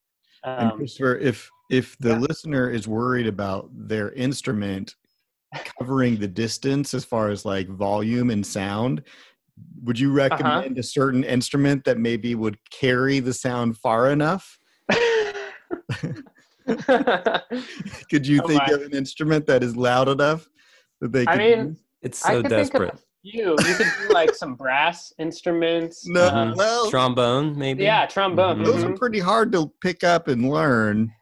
Um, 0.44 0.58
and 0.58 0.72
Christopher, 0.72 1.16
if 1.16 1.50
if 1.70 1.96
the 1.98 2.10
yeah. 2.10 2.18
listener 2.18 2.70
is 2.70 2.86
worried 2.86 3.26
about 3.26 3.70
their 3.72 4.12
instrument 4.12 4.94
covering 5.78 6.18
the 6.18 6.28
distance 6.28 6.92
as 6.92 7.04
far 7.04 7.30
as 7.30 7.46
like 7.46 7.68
volume 7.68 8.28
and 8.30 8.46
sound, 8.46 9.02
would 9.82 9.98
you 9.98 10.10
uh-huh. 10.10 10.28
recommend 10.30 10.72
uh-huh. 10.72 10.80
a 10.80 10.82
certain 10.82 11.24
instrument 11.24 11.84
that 11.84 11.98
maybe 11.98 12.34
would 12.34 12.58
carry 12.70 13.20
the 13.20 13.32
sound 13.32 13.78
far 13.78 14.10
enough? 14.10 14.58
Could 18.10 18.26
you 18.26 18.42
oh 18.42 18.46
think 18.46 18.62
my. 18.66 18.74
of 18.74 18.82
an 18.82 18.92
instrument 18.92 19.46
that 19.46 19.62
is 19.62 19.74
loud 19.76 20.08
enough 20.08 20.46
that 21.00 21.12
they? 21.12 21.26
I 21.26 21.36
mean, 21.36 21.66
use? 21.68 21.84
it's 22.02 22.18
so 22.18 22.42
desperate. 22.42 22.98
You 23.22 23.56
you 23.58 23.74
could 23.74 23.86
do 24.00 24.14
like 24.14 24.34
some 24.34 24.54
brass 24.54 25.12
instruments. 25.18 26.06
No, 26.06 26.28
um, 26.28 26.54
well, 26.56 26.90
trombone 26.90 27.58
maybe. 27.58 27.84
Yeah, 27.84 28.06
trombone. 28.06 28.56
Mm-hmm. 28.56 28.64
Those 28.64 28.84
are 28.84 28.94
pretty 28.94 29.20
hard 29.20 29.52
to 29.52 29.72
pick 29.80 30.04
up 30.04 30.28
and 30.28 30.48
learn. 30.48 31.12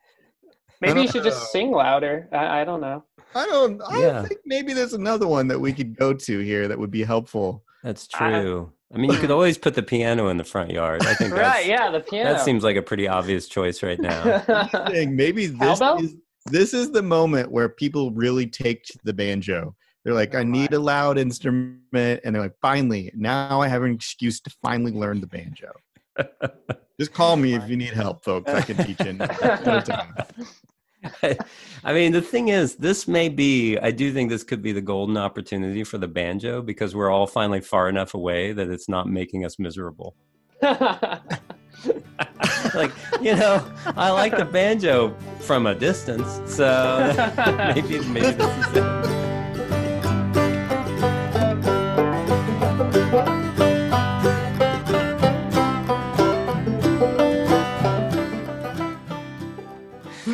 Maybe 0.80 1.02
you 1.02 1.08
should 1.08 1.24
know. 1.24 1.30
just 1.30 1.50
sing 1.50 1.70
louder. 1.70 2.28
I, 2.32 2.60
I 2.60 2.64
don't 2.64 2.80
know. 2.80 3.04
I 3.34 3.46
don't. 3.46 3.80
I 3.82 4.00
yeah. 4.00 4.22
think 4.22 4.40
maybe 4.44 4.72
there's 4.72 4.92
another 4.92 5.26
one 5.26 5.48
that 5.48 5.58
we 5.58 5.72
could 5.72 5.96
go 5.96 6.12
to 6.12 6.38
here 6.38 6.68
that 6.68 6.78
would 6.78 6.90
be 6.90 7.02
helpful. 7.02 7.64
That's 7.82 8.06
true. 8.06 8.72
I 8.94 8.98
mean, 8.98 9.10
you 9.10 9.18
could 9.18 9.30
always 9.30 9.58
put 9.58 9.74
the 9.74 9.82
piano 9.82 10.28
in 10.28 10.36
the 10.36 10.44
front 10.44 10.70
yard. 10.70 11.02
I 11.04 11.14
think 11.14 11.30
that's, 11.34 11.42
right, 11.42 11.66
yeah, 11.66 11.90
the 11.90 12.00
piano. 12.00 12.32
that 12.32 12.44
seems 12.44 12.62
like 12.62 12.76
a 12.76 12.82
pretty 12.82 13.08
obvious 13.08 13.48
choice 13.48 13.82
right 13.82 13.98
now. 13.98 14.42
Maybe 14.90 15.46
this 15.46 15.58
Cowbell? 15.58 16.04
is 16.04 16.14
this 16.46 16.74
is 16.74 16.90
the 16.90 17.02
moment 17.02 17.50
where 17.50 17.68
people 17.68 18.10
really 18.12 18.46
take 18.46 18.84
to 18.84 18.98
the 19.04 19.12
banjo. 19.12 19.74
They're 20.04 20.14
like, 20.14 20.34
Oh 20.34 20.38
I 20.38 20.44
need 20.44 20.72
a 20.72 20.78
loud 20.78 21.18
instrument, 21.18 21.80
and 21.92 22.34
they're 22.34 22.42
like, 22.42 22.56
finally, 22.62 23.10
now 23.14 23.60
I 23.60 23.68
have 23.68 23.82
an 23.82 23.92
excuse 23.92 24.40
to 24.42 24.50
finally 24.62 24.92
learn 24.92 25.20
the 25.20 25.26
banjo. 25.26 25.72
Just 27.00 27.12
call 27.12 27.36
me 27.36 27.54
if 27.54 27.68
you 27.68 27.76
need 27.76 27.92
help, 27.92 28.24
folks. 28.24 28.50
I 28.50 28.62
can 28.62 28.76
teach 28.84 29.00
in 29.00 29.18
no 29.18 29.26
time. 29.80 30.14
I 31.84 31.92
mean, 31.92 32.12
the 32.12 32.22
thing 32.22 32.48
is, 32.48 32.76
this 32.76 33.06
may 33.06 33.28
be, 33.28 33.76
I 33.78 33.90
do 33.90 34.12
think 34.12 34.30
this 34.30 34.42
could 34.42 34.62
be 34.62 34.72
the 34.72 34.80
golden 34.80 35.16
opportunity 35.16 35.84
for 35.84 35.98
the 35.98 36.08
banjo 36.08 36.62
because 36.62 36.94
we're 36.94 37.10
all 37.10 37.26
finally 37.26 37.60
far 37.60 37.88
enough 37.88 38.14
away 38.14 38.52
that 38.52 38.70
it's 38.70 38.88
not 38.88 39.08
making 39.08 39.44
us 39.44 39.58
miserable. 39.58 40.16
like, 42.74 42.92
you 43.20 43.34
know, 43.34 43.64
I 43.96 44.10
like 44.10 44.36
the 44.36 44.44
banjo 44.44 45.14
from 45.40 45.66
a 45.66 45.74
distance, 45.74 46.40
so 46.52 47.12
maybe, 47.74 48.00
maybe 48.08 48.32
this 48.32 48.68
is 48.68 48.76
it. 48.76 49.16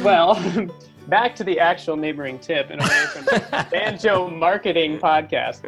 well, 0.03 0.35
back 1.09 1.35
to 1.37 1.45
the 1.45 1.59
actual 1.59 1.97
neighboring 1.97 2.39
tip 2.39 2.71
and 2.71 2.81
away 2.81 3.05
from 3.13 3.25
the 3.25 3.67
banjo 3.71 4.29
marketing 4.29 4.99
podcast. 4.99 5.63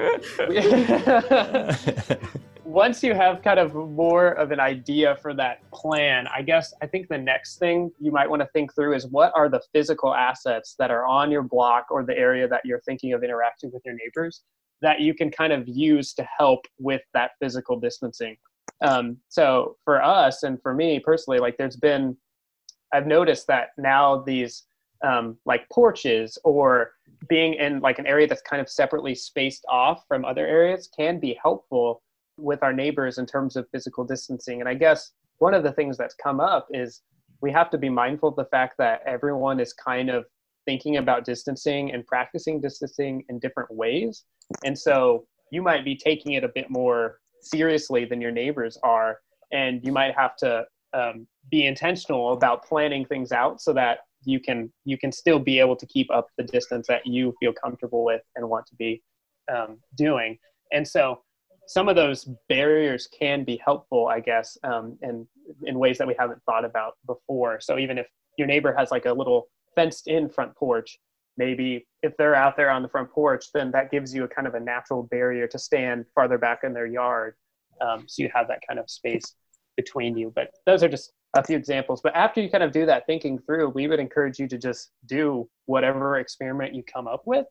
Once 2.64 3.02
you 3.02 3.12
have 3.12 3.42
kind 3.42 3.58
of 3.58 3.74
more 3.74 4.28
of 4.32 4.50
an 4.50 4.58
idea 4.58 5.16
for 5.20 5.34
that 5.34 5.58
plan, 5.70 6.26
I 6.34 6.40
guess 6.40 6.72
I 6.80 6.86
think 6.86 7.08
the 7.08 7.18
next 7.18 7.58
thing 7.58 7.90
you 8.00 8.10
might 8.10 8.28
want 8.28 8.40
to 8.40 8.48
think 8.54 8.74
through 8.74 8.94
is 8.94 9.06
what 9.06 9.32
are 9.36 9.50
the 9.50 9.60
physical 9.72 10.14
assets 10.14 10.74
that 10.78 10.90
are 10.90 11.06
on 11.06 11.30
your 11.30 11.42
block 11.42 11.86
or 11.90 12.04
the 12.04 12.16
area 12.16 12.48
that 12.48 12.62
you're 12.64 12.80
thinking 12.80 13.12
of 13.12 13.22
interacting 13.22 13.70
with 13.70 13.82
your 13.84 13.94
neighbors 13.94 14.42
that 14.80 15.00
you 15.00 15.14
can 15.14 15.30
kind 15.30 15.52
of 15.52 15.68
use 15.68 16.14
to 16.14 16.26
help 16.38 16.64
with 16.78 17.02
that 17.12 17.32
physical 17.40 17.78
distancing. 17.78 18.36
Um, 18.82 19.18
so 19.28 19.76
for 19.84 20.02
us 20.02 20.42
and 20.42 20.60
for 20.62 20.74
me 20.74 21.00
personally, 21.00 21.40
like 21.40 21.56
there's 21.58 21.76
been 21.76 22.16
I've 22.94 23.06
noticed 23.06 23.46
that 23.48 23.68
now 23.76 24.22
these 24.22 24.64
um, 25.04 25.36
like 25.44 25.68
porches 25.70 26.38
or 26.44 26.92
being 27.28 27.54
in 27.54 27.80
like 27.80 27.98
an 27.98 28.06
area 28.06 28.26
that's 28.26 28.42
kind 28.42 28.60
of 28.60 28.68
separately 28.68 29.14
spaced 29.14 29.64
off 29.68 30.04
from 30.06 30.24
other 30.24 30.46
areas 30.46 30.88
can 30.96 31.18
be 31.18 31.38
helpful 31.42 32.02
with 32.36 32.62
our 32.62 32.72
neighbors 32.72 33.18
in 33.18 33.26
terms 33.26 33.56
of 33.56 33.68
physical 33.70 34.04
distancing. 34.04 34.60
And 34.60 34.68
I 34.68 34.74
guess 34.74 35.12
one 35.38 35.54
of 35.54 35.62
the 35.62 35.72
things 35.72 35.96
that's 35.96 36.14
come 36.14 36.40
up 36.40 36.68
is 36.72 37.02
we 37.40 37.52
have 37.52 37.70
to 37.70 37.78
be 37.78 37.88
mindful 37.88 38.30
of 38.30 38.36
the 38.36 38.46
fact 38.46 38.74
that 38.78 39.02
everyone 39.06 39.60
is 39.60 39.72
kind 39.72 40.10
of 40.10 40.24
thinking 40.66 40.96
about 40.96 41.24
distancing 41.24 41.92
and 41.92 42.06
practicing 42.06 42.60
distancing 42.60 43.24
in 43.28 43.38
different 43.38 43.70
ways. 43.70 44.24
And 44.64 44.78
so 44.78 45.26
you 45.50 45.62
might 45.62 45.84
be 45.84 45.96
taking 45.96 46.32
it 46.32 46.44
a 46.44 46.48
bit 46.48 46.70
more 46.70 47.18
seriously 47.42 48.04
than 48.04 48.20
your 48.20 48.30
neighbors 48.30 48.78
are. 48.82 49.18
And 49.52 49.84
you 49.84 49.92
might 49.92 50.14
have 50.16 50.36
to 50.38 50.64
um, 50.94 51.26
be 51.50 51.66
intentional 51.66 52.32
about 52.32 52.64
planning 52.64 53.04
things 53.04 53.32
out 53.32 53.60
so 53.60 53.72
that 53.74 53.98
you 54.24 54.40
can 54.40 54.72
you 54.84 54.96
can 54.96 55.12
still 55.12 55.38
be 55.38 55.58
able 55.58 55.76
to 55.76 55.86
keep 55.86 56.10
up 56.10 56.28
the 56.38 56.44
distance 56.44 56.86
that 56.86 57.06
you 57.06 57.34
feel 57.40 57.52
comfortable 57.52 58.04
with 58.04 58.22
and 58.36 58.48
want 58.48 58.66
to 58.66 58.74
be 58.76 59.02
um, 59.54 59.78
doing. 59.96 60.38
And 60.72 60.86
so 60.86 61.22
some 61.66 61.88
of 61.88 61.96
those 61.96 62.28
barriers 62.48 63.08
can 63.18 63.44
be 63.44 63.60
helpful, 63.64 64.08
I 64.08 64.20
guess, 64.20 64.56
um, 64.64 64.98
in 65.02 65.26
in 65.64 65.78
ways 65.78 65.98
that 65.98 66.06
we 66.06 66.14
haven't 66.18 66.42
thought 66.44 66.64
about 66.64 66.94
before. 67.06 67.60
So 67.60 67.78
even 67.78 67.98
if 67.98 68.06
your 68.38 68.46
neighbor 68.46 68.74
has 68.76 68.90
like 68.90 69.06
a 69.06 69.12
little 69.12 69.48
fenced 69.74 70.06
in 70.06 70.28
front 70.28 70.54
porch, 70.56 70.98
maybe 71.36 71.86
if 72.02 72.16
they're 72.16 72.34
out 72.34 72.56
there 72.56 72.70
on 72.70 72.82
the 72.82 72.88
front 72.88 73.10
porch, 73.10 73.46
then 73.52 73.70
that 73.72 73.90
gives 73.90 74.14
you 74.14 74.24
a 74.24 74.28
kind 74.28 74.46
of 74.46 74.54
a 74.54 74.60
natural 74.60 75.02
barrier 75.02 75.46
to 75.48 75.58
stand 75.58 76.06
farther 76.14 76.38
back 76.38 76.60
in 76.64 76.72
their 76.72 76.86
yard. 76.86 77.34
Um, 77.80 78.04
so 78.06 78.22
you 78.22 78.30
have 78.34 78.48
that 78.48 78.60
kind 78.66 78.78
of 78.78 78.88
space 78.88 79.34
between 79.76 80.16
you. 80.16 80.32
But 80.34 80.50
those 80.66 80.82
are 80.82 80.88
just 80.88 81.12
a 81.36 81.42
few 81.42 81.56
examples. 81.56 82.00
But 82.00 82.14
after 82.14 82.40
you 82.40 82.48
kind 82.48 82.62
of 82.62 82.72
do 82.72 82.86
that 82.86 83.06
thinking 83.06 83.38
through, 83.38 83.70
we 83.70 83.88
would 83.88 83.98
encourage 83.98 84.38
you 84.38 84.46
to 84.48 84.58
just 84.58 84.90
do 85.06 85.48
whatever 85.66 86.18
experiment 86.18 86.74
you 86.74 86.82
come 86.82 87.08
up 87.08 87.22
with. 87.26 87.46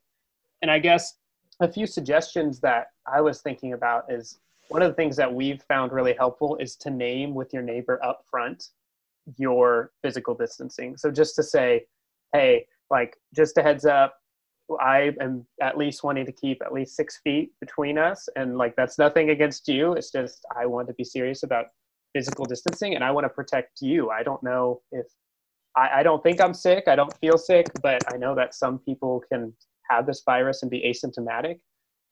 And 0.62 0.72
I 0.72 0.80
guess 0.80 1.14
a 1.62 1.72
few 1.72 1.86
suggestions 1.88 2.60
that 2.62 2.88
I 3.12 3.22
was 3.22 3.42
thinking 3.42 3.74
about 3.74 4.12
is 4.12 4.40
one 4.70 4.82
of 4.82 4.90
the 4.90 4.96
things 4.96 5.16
that 5.18 5.34
we've 5.34 5.62
found 5.64 5.92
really 5.92 6.14
helpful 6.14 6.58
is 6.60 6.76
to 6.78 6.90
name 6.90 7.34
with 7.34 7.54
your 7.54 7.62
neighbor 7.62 8.04
up 8.04 8.24
front 8.30 8.70
your 9.38 9.92
physical 10.02 10.36
distancing. 10.36 10.98
So 10.98 11.12
just 11.12 11.36
to 11.36 11.44
say, 11.44 11.86
hey, 12.34 12.66
like 12.90 13.18
just 13.36 13.58
a 13.58 13.64
heads 13.64 13.86
up, 13.86 14.16
I 14.80 15.12
am 15.22 15.46
at 15.62 15.78
least 15.78 16.04
wanting 16.04 16.26
to 16.26 16.32
keep 16.32 16.62
at 16.66 16.74
least 16.74 16.96
six 16.96 17.20
feet 17.24 17.52
between 17.60 17.98
us. 17.98 18.28
And 18.36 18.58
like 18.58 18.76
that's 18.76 18.98
nothing 18.98 19.30
against 19.30 19.68
you. 19.68 19.94
It's 19.94 20.12
just 20.12 20.46
I 20.58 20.66
want 20.66 20.88
to 20.88 20.94
be 20.94 21.04
serious 21.04 21.44
about 21.44 21.68
physical 22.14 22.46
distancing 22.46 22.96
and 22.96 23.04
I 23.04 23.12
want 23.12 23.26
to 23.26 23.30
protect 23.30 23.82
you. 23.82 24.10
I 24.10 24.24
don't 24.24 24.42
know 24.44 24.82
if 24.92 25.06
I, 25.76 26.00
I 26.00 26.04
don't 26.04 26.22
think 26.24 26.40
I'm 26.40 26.54
sick. 26.54 26.88
I 26.88 26.96
don't 26.96 27.16
feel 27.18 27.38
sick, 27.38 27.68
but 27.82 28.02
I 28.14 28.18
know 28.18 28.36
that 28.36 28.54
some 28.54 28.80
people 28.80 29.24
can 29.32 29.54
have 29.94 30.06
this 30.06 30.24
virus 30.26 30.62
and 30.62 30.72
be 30.72 30.82
asymptomatic. 30.82 31.60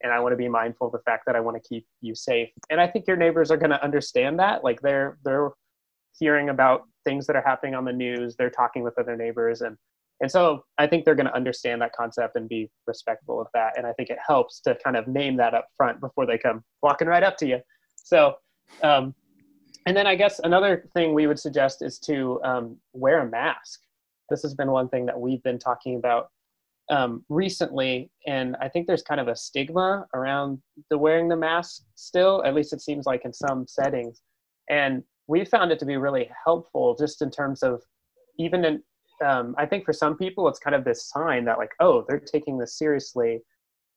And 0.02 0.12
I 0.12 0.18
want 0.18 0.32
to 0.32 0.36
be 0.36 0.48
mindful 0.48 0.88
of 0.88 0.92
the 0.92 0.98
fact 1.00 1.24
that 1.26 1.36
I 1.36 1.40
want 1.40 1.62
to 1.62 1.68
keep 1.68 1.86
you 2.00 2.14
safe. 2.14 2.48
And 2.70 2.80
I 2.80 2.88
think 2.88 3.06
your 3.06 3.16
neighbors 3.16 3.50
are 3.50 3.56
going 3.56 3.70
to 3.70 3.82
understand 3.82 4.38
that. 4.40 4.64
Like 4.64 4.80
they're 4.80 5.18
they're 5.24 5.50
hearing 6.18 6.48
about 6.48 6.82
things 7.04 7.26
that 7.26 7.36
are 7.36 7.42
happening 7.42 7.74
on 7.74 7.84
the 7.84 7.92
news. 7.92 8.34
They're 8.36 8.50
talking 8.50 8.82
with 8.82 8.98
other 8.98 9.16
neighbors, 9.16 9.60
and 9.60 9.76
and 10.20 10.30
so 10.30 10.64
I 10.78 10.86
think 10.86 11.04
they're 11.04 11.14
going 11.14 11.26
to 11.26 11.34
understand 11.34 11.82
that 11.82 11.92
concept 11.92 12.36
and 12.36 12.48
be 12.48 12.70
respectful 12.86 13.40
of 13.40 13.48
that. 13.54 13.76
And 13.76 13.86
I 13.86 13.92
think 13.92 14.08
it 14.08 14.18
helps 14.24 14.60
to 14.62 14.76
kind 14.82 14.96
of 14.96 15.06
name 15.08 15.36
that 15.36 15.54
up 15.54 15.66
front 15.76 16.00
before 16.00 16.26
they 16.26 16.38
come 16.38 16.62
walking 16.82 17.08
right 17.08 17.22
up 17.22 17.36
to 17.38 17.46
you. 17.46 17.58
So, 17.96 18.36
um, 18.82 19.14
and 19.86 19.96
then 19.96 20.06
I 20.06 20.14
guess 20.14 20.40
another 20.44 20.88
thing 20.94 21.12
we 21.12 21.26
would 21.26 21.40
suggest 21.40 21.82
is 21.82 21.98
to 22.00 22.40
um, 22.44 22.76
wear 22.92 23.20
a 23.20 23.28
mask. 23.28 23.80
This 24.30 24.42
has 24.42 24.54
been 24.54 24.70
one 24.70 24.88
thing 24.88 25.06
that 25.06 25.18
we've 25.18 25.42
been 25.42 25.58
talking 25.58 25.96
about 25.96 26.28
um, 26.90 27.24
recently, 27.28 28.10
and 28.26 28.56
I 28.60 28.68
think 28.68 28.86
there's 28.86 29.02
kind 29.02 29.20
of 29.20 29.28
a 29.28 29.36
stigma 29.36 30.06
around 30.14 30.58
the 30.90 30.98
wearing 30.98 31.28
the 31.28 31.36
mask 31.36 31.82
still. 31.94 32.42
At 32.44 32.54
least 32.54 32.72
it 32.72 32.80
seems 32.80 33.06
like 33.06 33.24
in 33.24 33.32
some 33.32 33.66
settings, 33.66 34.22
and 34.68 35.02
we 35.26 35.44
found 35.44 35.72
it 35.72 35.78
to 35.78 35.86
be 35.86 35.96
really 35.96 36.30
helpful 36.44 36.96
just 36.98 37.22
in 37.22 37.30
terms 37.30 37.62
of 37.62 37.82
even 38.38 38.64
in. 38.64 38.82
Um, 39.24 39.54
I 39.56 39.66
think 39.66 39.84
for 39.84 39.92
some 39.92 40.16
people, 40.16 40.48
it's 40.48 40.58
kind 40.58 40.74
of 40.74 40.84
this 40.84 41.08
sign 41.08 41.44
that 41.44 41.56
like, 41.56 41.70
oh, 41.78 42.04
they're 42.08 42.18
taking 42.18 42.58
this 42.58 42.76
seriously. 42.76 43.40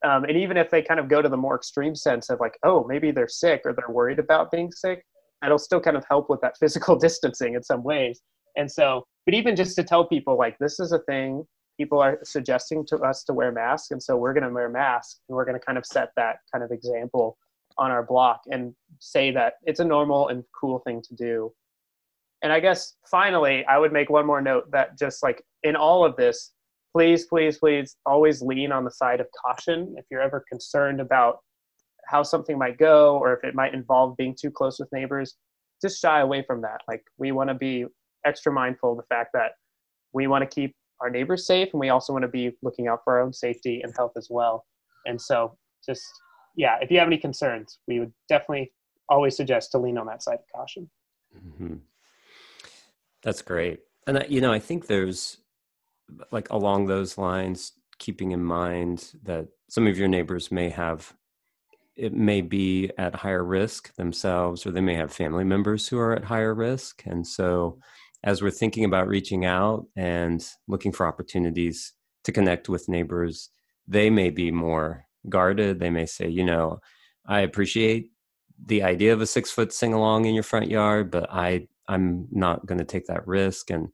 Um, 0.05 0.23
and 0.25 0.37
even 0.37 0.55
if 0.55 0.69
they 0.69 0.83
kind 0.83 0.99
of 0.99 1.07
go 1.07 1.19
to 1.19 1.29
the 1.29 1.37
more 1.37 1.55
extreme 1.55 1.95
sense 1.95 2.29
of 2.29 2.39
like, 2.39 2.59
oh, 2.61 2.85
maybe 2.87 3.09
they're 3.09 3.27
sick 3.27 3.61
or 3.65 3.73
they're 3.73 3.89
worried 3.89 4.19
about 4.19 4.51
being 4.51 4.71
sick, 4.71 5.03
it'll 5.43 5.57
still 5.57 5.79
kind 5.79 5.97
of 5.97 6.05
help 6.09 6.29
with 6.29 6.41
that 6.41 6.57
physical 6.59 6.95
distancing 6.99 7.55
in 7.55 7.63
some 7.63 7.83
ways. 7.83 8.21
And 8.55 8.71
so, 8.71 9.05
but 9.25 9.33
even 9.33 9.55
just 9.55 9.75
to 9.77 9.83
tell 9.83 10.07
people 10.07 10.37
like 10.37 10.57
this 10.59 10.79
is 10.79 10.91
a 10.91 10.99
thing, 10.99 11.43
people 11.77 11.99
are 11.99 12.19
suggesting 12.23 12.85
to 12.87 12.97
us 12.97 13.23
to 13.25 13.33
wear 13.33 13.51
masks, 13.51 13.91
and 13.91 14.01
so 14.01 14.17
we're 14.17 14.33
going 14.33 14.43
to 14.43 14.53
wear 14.53 14.69
masks, 14.69 15.21
and 15.27 15.35
we're 15.35 15.45
going 15.45 15.59
to 15.59 15.65
kind 15.65 15.77
of 15.77 15.85
set 15.85 16.09
that 16.15 16.37
kind 16.51 16.63
of 16.63 16.71
example 16.71 17.37
on 17.77 17.91
our 17.91 18.03
block 18.03 18.41
and 18.49 18.73
say 18.99 19.31
that 19.31 19.53
it's 19.63 19.79
a 19.79 19.85
normal 19.85 20.29
and 20.29 20.43
cool 20.59 20.79
thing 20.79 21.01
to 21.01 21.15
do. 21.15 21.51
And 22.41 22.53
I 22.53 22.59
guess 22.59 22.93
finally, 23.09 23.65
I 23.65 23.77
would 23.77 23.91
make 23.91 24.09
one 24.09 24.25
more 24.25 24.41
note 24.41 24.71
that 24.71 24.97
just 24.97 25.23
like 25.23 25.43
in 25.63 25.75
all 25.75 26.05
of 26.05 26.15
this, 26.15 26.53
please, 26.93 27.25
please, 27.25 27.57
please 27.57 27.97
always 28.05 28.41
lean 28.41 28.71
on 28.71 28.85
the 28.85 28.91
side 28.91 29.19
of 29.19 29.27
caution. 29.43 29.95
If 29.97 30.05
you're 30.09 30.21
ever 30.21 30.45
concerned 30.49 31.01
about 31.01 31.39
how 32.07 32.23
something 32.23 32.57
might 32.57 32.77
go 32.77 33.17
or 33.17 33.33
if 33.33 33.43
it 33.43 33.55
might 33.55 33.73
involve 33.73 34.15
being 34.15 34.35
too 34.39 34.51
close 34.51 34.79
with 34.79 34.91
neighbors, 34.93 35.35
just 35.81 35.99
shy 35.99 36.21
away 36.21 36.43
from 36.45 36.61
that. 36.61 36.81
Like 36.87 37.03
we 37.17 37.31
want 37.31 37.49
to 37.49 37.55
be 37.55 37.85
extra 38.25 38.51
mindful 38.51 38.91
of 38.91 38.97
the 38.97 39.03
fact 39.03 39.31
that 39.33 39.53
we 40.13 40.27
want 40.27 40.49
to 40.49 40.53
keep 40.53 40.75
our 41.01 41.09
neighbors 41.09 41.45
safe 41.45 41.69
and 41.73 41.79
we 41.79 41.89
also 41.89 42.13
want 42.13 42.23
to 42.23 42.29
be 42.29 42.55
looking 42.61 42.87
out 42.87 43.01
for 43.03 43.17
our 43.17 43.21
own 43.21 43.33
safety 43.33 43.81
and 43.83 43.93
health 43.95 44.13
as 44.17 44.27
well. 44.29 44.65
And 45.05 45.21
so 45.21 45.57
just 45.85 46.05
yeah, 46.55 46.77
if 46.81 46.89
you 46.89 46.99
have 46.99 47.07
any 47.07 47.17
concerns, 47.17 47.79
we 47.87 47.99
would 47.99 48.13
definitely 48.29 48.71
always 49.09 49.35
suggest 49.35 49.71
to 49.71 49.77
lean 49.77 49.97
on 49.97 50.07
that 50.07 50.23
side 50.23 50.35
of 50.39 50.45
caution. 50.53 50.89
hmm 51.57 51.75
That's 53.23 53.41
great. 53.41 53.81
And, 54.07 54.19
I, 54.19 54.25
you 54.29 54.41
know, 54.41 54.53
I 54.53 54.59
think 54.59 54.87
there's 54.87 55.37
like 56.31 56.49
along 56.49 56.85
those 56.85 57.17
lines, 57.17 57.73
keeping 57.97 58.31
in 58.31 58.43
mind 58.43 59.13
that 59.23 59.47
some 59.69 59.87
of 59.87 59.97
your 59.97 60.07
neighbors 60.07 60.51
may 60.51 60.69
have, 60.69 61.13
it 61.95 62.13
may 62.13 62.41
be 62.41 62.91
at 62.97 63.15
higher 63.15 63.43
risk 63.43 63.95
themselves, 63.95 64.65
or 64.65 64.71
they 64.71 64.81
may 64.81 64.95
have 64.95 65.11
family 65.11 65.43
members 65.43 65.87
who 65.87 65.97
are 65.97 66.13
at 66.13 66.25
higher 66.25 66.53
risk. 66.53 67.03
And 67.05 67.25
so, 67.25 67.79
as 68.25 68.41
we're 68.41 68.51
thinking 68.51 68.83
about 68.83 69.07
reaching 69.07 69.45
out 69.45 69.85
and 69.95 70.45
looking 70.67 70.91
for 70.91 71.07
opportunities 71.07 71.93
to 72.23 72.31
connect 72.31 72.67
with 72.67 72.89
neighbors, 72.89 73.49
they 73.87 74.09
may 74.09 74.31
be 74.31 74.51
more 74.51 75.05
guarded. 75.29 75.79
They 75.79 75.91
may 75.91 76.07
say, 76.07 76.27
you 76.27 76.43
know, 76.43 76.79
I 77.27 77.41
appreciate 77.41 78.11
the 78.65 78.81
idea 78.81 79.13
of 79.13 79.21
a 79.21 79.27
six 79.27 79.51
foot 79.51 79.71
sing 79.71 79.93
along 79.93 80.25
in 80.25 80.33
your 80.33 80.43
front 80.43 80.69
yard, 80.69 81.11
but 81.11 81.31
I 81.31 81.67
I'm 81.87 82.27
not 82.31 82.65
going 82.65 82.79
to 82.79 82.83
take 82.83 83.05
that 83.05 83.27
risk, 83.27 83.69
and 83.69 83.89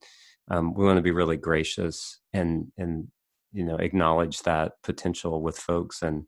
um, 0.49 0.73
we 0.73 0.85
want 0.85 0.95
to 0.95 1.03
be 1.03 1.11
really 1.11 1.37
gracious 1.37 2.19
and 2.31 2.71
and 2.77 3.09
you 3.51 3.65
know 3.65 3.75
acknowledge 3.75 4.39
that 4.43 4.73
potential 4.81 5.41
with 5.41 5.57
folks. 5.57 6.01
And 6.01 6.25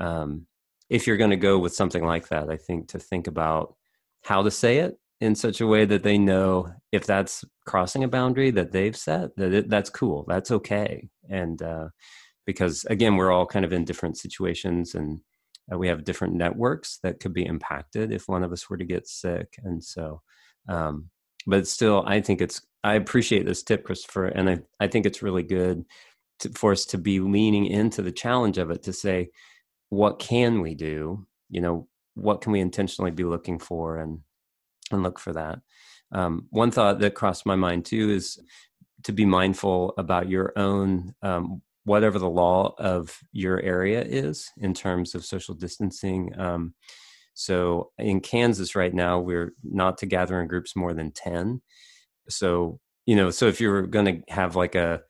um, 0.00 0.46
if 0.88 1.06
you're 1.06 1.18
going 1.18 1.30
to 1.30 1.36
go 1.36 1.58
with 1.58 1.74
something 1.74 2.04
like 2.04 2.28
that, 2.28 2.48
I 2.48 2.56
think 2.56 2.88
to 2.88 2.98
think 2.98 3.26
about 3.26 3.74
how 4.22 4.42
to 4.42 4.50
say 4.50 4.78
it 4.78 4.98
in 5.22 5.34
such 5.34 5.60
a 5.60 5.66
way 5.66 5.84
that 5.84 6.02
they 6.02 6.18
know 6.18 6.72
if 6.90 7.06
that's 7.06 7.44
crossing 7.66 8.04
a 8.04 8.08
boundary 8.08 8.50
that 8.50 8.72
they've 8.72 8.96
set 8.96 9.34
that 9.36 9.52
it, 9.52 9.70
that's 9.70 9.90
cool 9.90 10.24
that's 10.28 10.50
okay. 10.50 11.08
And 11.28 11.62
uh, 11.62 11.88
because 12.46 12.84
again 12.86 13.16
we're 13.16 13.32
all 13.32 13.46
kind 13.46 13.64
of 13.64 13.72
in 13.72 13.84
different 13.84 14.18
situations 14.18 14.94
and 14.94 15.20
uh, 15.72 15.78
we 15.78 15.88
have 15.88 16.04
different 16.04 16.34
networks 16.34 16.98
that 17.02 17.20
could 17.20 17.32
be 17.32 17.46
impacted 17.46 18.12
if 18.12 18.28
one 18.28 18.42
of 18.42 18.52
us 18.52 18.68
were 18.68 18.76
to 18.76 18.84
get 18.84 19.06
sick. 19.06 19.54
And 19.64 19.82
so 19.82 20.20
um, 20.68 21.08
but 21.44 21.66
still 21.66 22.04
i 22.06 22.20
think 22.20 22.40
it's 22.40 22.62
i 22.84 22.94
appreciate 22.94 23.44
this 23.44 23.64
tip 23.64 23.82
christopher 23.82 24.26
and 24.26 24.48
i, 24.48 24.58
I 24.78 24.86
think 24.86 25.06
it's 25.06 25.22
really 25.22 25.42
good 25.42 25.84
to, 26.38 26.50
for 26.50 26.70
us 26.70 26.84
to 26.86 26.98
be 26.98 27.18
leaning 27.18 27.66
into 27.66 28.00
the 28.00 28.12
challenge 28.12 28.58
of 28.58 28.70
it 28.70 28.84
to 28.84 28.92
say 28.92 29.30
what 29.92 30.18
can 30.18 30.62
we 30.62 30.74
do? 30.74 31.26
You 31.50 31.60
know 31.60 31.86
what 32.14 32.40
can 32.40 32.52
we 32.52 32.60
intentionally 32.60 33.10
be 33.10 33.24
looking 33.24 33.58
for? 33.58 33.98
And 33.98 34.20
and 34.92 35.02
look 35.02 35.18
for 35.18 35.32
that 35.32 35.58
um, 36.12 36.46
one 36.50 36.70
thought 36.70 36.98
that 37.00 37.14
crossed 37.14 37.46
my 37.46 37.56
mind 37.56 37.84
too 37.84 38.10
is 38.10 38.38
to 39.04 39.12
be 39.12 39.24
mindful 39.24 39.94
about 39.98 40.28
your 40.28 40.52
own 40.56 41.14
um, 41.22 41.62
whatever 41.84 42.18
the 42.18 42.28
law 42.28 42.74
of 42.78 43.18
your 43.32 43.60
area 43.60 44.02
is 44.02 44.50
in 44.58 44.72
terms 44.74 45.14
of 45.14 45.24
social 45.24 45.54
distancing. 45.54 46.32
Um, 46.38 46.74
so 47.34 47.90
in 47.98 48.20
Kansas 48.20 48.76
right 48.76 48.94
now, 48.94 49.18
we're 49.18 49.54
not 49.64 49.98
to 49.98 50.06
gather 50.06 50.40
in 50.40 50.46
groups 50.48 50.76
more 50.76 50.94
than 50.94 51.10
10. 51.10 51.60
So, 52.28 52.78
you 53.06 53.16
know, 53.16 53.30
so 53.30 53.46
if 53.46 53.60
you're 53.60 53.86
going 53.86 54.06
to 54.06 54.32
have 54.32 54.54
like 54.54 54.74
a, 54.74 55.00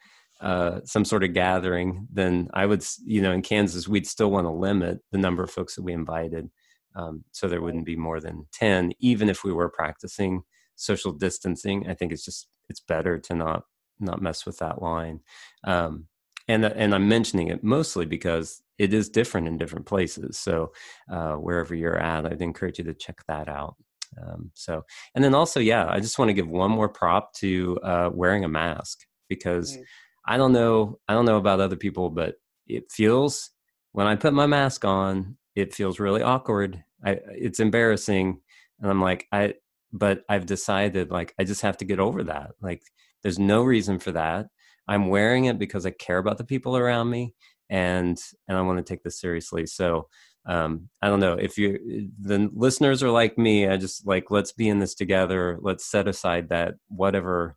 uh, 0.40 0.80
some 0.84 1.04
sort 1.04 1.24
of 1.24 1.34
gathering, 1.34 2.08
then 2.12 2.48
I 2.54 2.66
would, 2.66 2.84
you 3.04 3.20
know, 3.20 3.32
in 3.32 3.42
Kansas, 3.42 3.86
we'd 3.86 4.06
still 4.06 4.30
want 4.30 4.46
to 4.46 4.50
limit 4.50 5.00
the 5.12 5.18
number 5.18 5.42
of 5.42 5.50
folks 5.50 5.76
that 5.76 5.82
we 5.82 5.92
invited. 5.92 6.48
Um, 6.94 7.24
so 7.32 7.48
there 7.48 7.62
wouldn't 7.62 7.86
be 7.86 7.96
more 7.96 8.20
than 8.20 8.46
10, 8.52 8.92
even 9.00 9.28
if 9.28 9.44
we 9.44 9.52
were 9.52 9.70
practicing 9.70 10.42
social 10.76 11.12
distancing. 11.12 11.88
I 11.88 11.94
think 11.94 12.12
it's 12.12 12.24
just, 12.24 12.48
it's 12.68 12.80
better 12.80 13.18
to 13.18 13.34
not, 13.34 13.64
not 14.00 14.22
mess 14.22 14.44
with 14.44 14.58
that 14.58 14.82
line. 14.82 15.20
Um, 15.64 16.06
and 16.48 16.64
and 16.64 16.94
I'm 16.94 17.08
mentioning 17.08 17.48
it 17.48 17.62
mostly 17.62 18.06
because 18.06 18.62
it 18.78 18.92
is 18.92 19.08
different 19.08 19.46
in 19.46 19.58
different 19.58 19.86
places. 19.86 20.38
So 20.38 20.72
uh, 21.10 21.34
wherever 21.34 21.74
you're 21.74 21.98
at, 21.98 22.26
I'd 22.26 22.42
encourage 22.42 22.78
you 22.78 22.84
to 22.84 22.94
check 22.94 23.22
that 23.28 23.48
out. 23.48 23.76
Um, 24.20 24.50
so 24.54 24.82
and 25.14 25.24
then 25.24 25.34
also, 25.34 25.60
yeah, 25.60 25.86
I 25.88 26.00
just 26.00 26.18
want 26.18 26.28
to 26.28 26.34
give 26.34 26.48
one 26.48 26.70
more 26.70 26.88
prop 26.88 27.32
to 27.34 27.78
uh, 27.82 28.10
wearing 28.12 28.44
a 28.44 28.48
mask 28.48 29.00
because 29.28 29.72
mm-hmm. 29.72 29.82
I 30.26 30.36
don't 30.36 30.52
know 30.52 30.98
I 31.08 31.14
don't 31.14 31.26
know 31.26 31.38
about 31.38 31.60
other 31.60 31.76
people, 31.76 32.10
but 32.10 32.34
it 32.66 32.90
feels 32.90 33.50
when 33.92 34.06
I 34.06 34.16
put 34.16 34.34
my 34.34 34.46
mask 34.46 34.84
on, 34.84 35.36
it 35.54 35.74
feels 35.74 36.00
really 36.00 36.22
awkward. 36.22 36.82
I, 37.04 37.18
it's 37.28 37.60
embarrassing, 37.60 38.40
and 38.80 38.90
I'm 38.90 39.00
like 39.00 39.26
I. 39.32 39.54
But 39.94 40.22
I've 40.26 40.46
decided 40.46 41.10
like 41.10 41.34
I 41.38 41.44
just 41.44 41.60
have 41.60 41.76
to 41.78 41.84
get 41.84 42.00
over 42.00 42.24
that. 42.24 42.52
Like 42.62 42.82
there's 43.22 43.38
no 43.38 43.62
reason 43.62 43.98
for 43.98 44.12
that 44.12 44.46
I'm 44.88 45.08
wearing 45.08 45.46
it 45.46 45.58
because 45.58 45.86
I 45.86 45.90
care 45.90 46.18
about 46.18 46.38
the 46.38 46.44
people 46.44 46.76
around 46.76 47.10
me 47.10 47.34
and 47.70 48.20
and 48.48 48.58
I 48.58 48.62
want 48.62 48.78
to 48.78 48.84
take 48.84 49.02
this 49.02 49.20
seriously. 49.20 49.66
So 49.66 50.08
um, 50.46 50.88
I 51.00 51.08
don't 51.08 51.20
know 51.20 51.34
if 51.34 51.56
you 51.56 52.10
the 52.20 52.50
listeners 52.52 53.02
are 53.02 53.10
like 53.10 53.38
me. 53.38 53.68
I 53.68 53.76
just 53.76 54.06
like 54.06 54.30
let's 54.30 54.52
be 54.52 54.68
in 54.68 54.80
this 54.80 54.94
together. 54.94 55.58
Let's 55.60 55.84
set 55.84 56.08
aside 56.08 56.48
that 56.48 56.74
whatever 56.88 57.56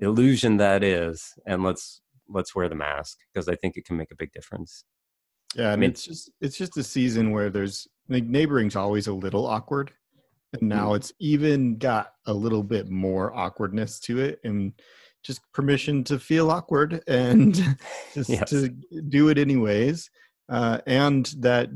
illusion 0.00 0.56
that 0.58 0.82
is, 0.82 1.34
and 1.46 1.62
let's 1.62 2.00
let's 2.28 2.54
wear 2.54 2.68
the 2.68 2.74
mask 2.74 3.18
because 3.32 3.48
I 3.48 3.56
think 3.56 3.76
it 3.76 3.84
can 3.84 3.96
make 3.96 4.10
a 4.10 4.16
big 4.16 4.32
difference. 4.32 4.84
Yeah, 5.54 5.64
and 5.64 5.72
I 5.72 5.76
mean, 5.76 5.90
it's 5.90 6.04
just 6.04 6.30
it's 6.40 6.56
just 6.56 6.76
a 6.76 6.82
season 6.82 7.30
where 7.30 7.50
there's 7.50 7.86
like 8.08 8.24
neighboring's 8.24 8.76
always 8.76 9.06
a 9.06 9.12
little 9.12 9.46
awkward, 9.46 9.92
and 10.52 10.62
now 10.62 10.86
mm-hmm. 10.88 10.96
it's 10.96 11.12
even 11.18 11.76
got 11.78 12.12
a 12.26 12.32
little 12.32 12.62
bit 12.62 12.88
more 12.88 13.36
awkwardness 13.36 14.00
to 14.00 14.20
it, 14.20 14.40
and 14.44 14.72
just 15.22 15.40
permission 15.52 16.02
to 16.04 16.18
feel 16.18 16.50
awkward 16.50 17.02
and 17.06 17.54
just 18.14 18.28
yes. 18.28 18.50
to 18.50 18.68
do 19.08 19.28
it 19.28 19.38
anyways 19.38 20.10
uh, 20.48 20.78
and 20.86 21.34
that 21.38 21.68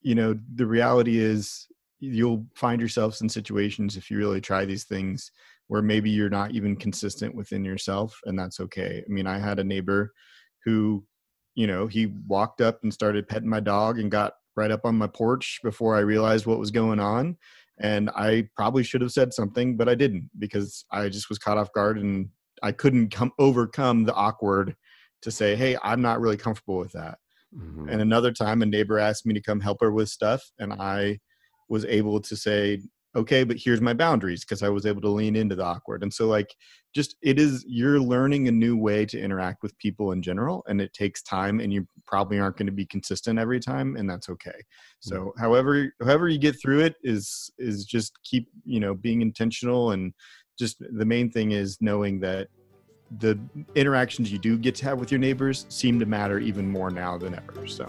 you 0.00 0.14
know 0.14 0.38
the 0.54 0.66
reality 0.66 1.18
is 1.18 1.66
you'll 2.00 2.46
find 2.54 2.80
yourselves 2.80 3.20
in 3.20 3.28
situations 3.28 3.96
if 3.96 4.10
you 4.10 4.18
really 4.18 4.40
try 4.40 4.64
these 4.64 4.84
things 4.84 5.30
where 5.68 5.82
maybe 5.82 6.10
you're 6.10 6.30
not 6.30 6.52
even 6.52 6.76
consistent 6.76 7.34
within 7.34 7.64
yourself 7.64 8.18
and 8.24 8.38
that's 8.38 8.60
okay 8.60 9.02
i 9.06 9.12
mean 9.12 9.26
i 9.26 9.38
had 9.38 9.58
a 9.58 9.64
neighbor 9.64 10.12
who 10.64 11.04
you 11.54 11.66
know 11.66 11.86
he 11.86 12.06
walked 12.26 12.60
up 12.60 12.80
and 12.82 12.92
started 12.92 13.28
petting 13.28 13.48
my 13.48 13.60
dog 13.60 13.98
and 13.98 14.10
got 14.10 14.34
right 14.56 14.70
up 14.70 14.84
on 14.84 14.96
my 14.96 15.06
porch 15.06 15.60
before 15.62 15.96
i 15.96 16.00
realized 16.00 16.46
what 16.46 16.58
was 16.58 16.70
going 16.70 17.00
on 17.00 17.36
and 17.80 18.10
i 18.10 18.46
probably 18.56 18.82
should 18.82 19.00
have 19.00 19.12
said 19.12 19.32
something 19.32 19.76
but 19.76 19.88
i 19.88 19.94
didn't 19.94 20.30
because 20.38 20.84
i 20.92 21.08
just 21.08 21.28
was 21.28 21.38
caught 21.38 21.58
off 21.58 21.72
guard 21.72 21.98
and 21.98 22.28
I 22.64 22.72
couldn't 22.72 23.10
come 23.10 23.32
overcome 23.38 24.04
the 24.04 24.14
awkward 24.14 24.74
to 25.22 25.30
say, 25.30 25.54
"Hey, 25.54 25.76
I'm 25.82 26.00
not 26.00 26.20
really 26.20 26.38
comfortable 26.38 26.78
with 26.78 26.92
that." 26.92 27.18
Mm-hmm. 27.54 27.88
And 27.88 28.00
another 28.00 28.32
time, 28.32 28.62
a 28.62 28.66
neighbor 28.66 28.98
asked 28.98 29.26
me 29.26 29.34
to 29.34 29.42
come 29.42 29.60
help 29.60 29.80
her 29.80 29.92
with 29.92 30.08
stuff, 30.08 30.42
and 30.58 30.72
I 30.72 31.20
was 31.68 31.84
able 31.84 32.20
to 32.20 32.36
say, 32.36 32.80
"Okay, 33.16 33.44
but 33.44 33.56
here's 33.58 33.80
my 33.80 33.94
boundaries," 33.94 34.44
because 34.44 34.62
I 34.62 34.68
was 34.68 34.86
able 34.86 35.00
to 35.02 35.08
lean 35.08 35.36
into 35.36 35.54
the 35.54 35.64
awkward. 35.64 36.02
And 36.02 36.12
so, 36.12 36.26
like, 36.26 36.54
just 36.94 37.16
it 37.22 37.38
is 37.38 37.64
you're 37.66 38.00
learning 38.00 38.48
a 38.48 38.52
new 38.52 38.76
way 38.76 39.06
to 39.06 39.20
interact 39.20 39.62
with 39.62 39.76
people 39.78 40.12
in 40.12 40.22
general, 40.22 40.64
and 40.68 40.80
it 40.80 40.92
takes 40.92 41.22
time, 41.22 41.60
and 41.60 41.72
you 41.72 41.86
probably 42.06 42.38
aren't 42.38 42.56
going 42.56 42.66
to 42.66 42.72
be 42.72 42.86
consistent 42.86 43.38
every 43.38 43.60
time, 43.60 43.96
and 43.96 44.08
that's 44.08 44.28
okay. 44.28 44.62
So, 45.00 45.16
mm-hmm. 45.16 45.40
however, 45.40 45.92
however 46.00 46.28
you 46.28 46.38
get 46.38 46.60
through 46.60 46.80
it 46.80 46.96
is 47.02 47.50
is 47.58 47.84
just 47.84 48.12
keep 48.22 48.48
you 48.64 48.80
know 48.80 48.94
being 48.94 49.22
intentional 49.22 49.92
and 49.92 50.12
just 50.58 50.78
the 50.78 51.04
main 51.04 51.30
thing 51.30 51.52
is 51.52 51.78
knowing 51.80 52.20
that 52.20 52.48
the 53.18 53.38
interactions 53.74 54.32
you 54.32 54.38
do 54.38 54.56
get 54.56 54.74
to 54.76 54.84
have 54.84 54.98
with 54.98 55.10
your 55.10 55.18
neighbors 55.18 55.66
seem 55.68 55.98
to 56.00 56.06
matter 56.06 56.38
even 56.38 56.68
more 56.68 56.90
now 56.90 57.18
than 57.18 57.34
ever. 57.34 57.66
So, 57.66 57.88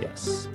yes. 0.00 0.48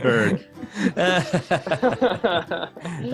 Bird. 0.01 0.45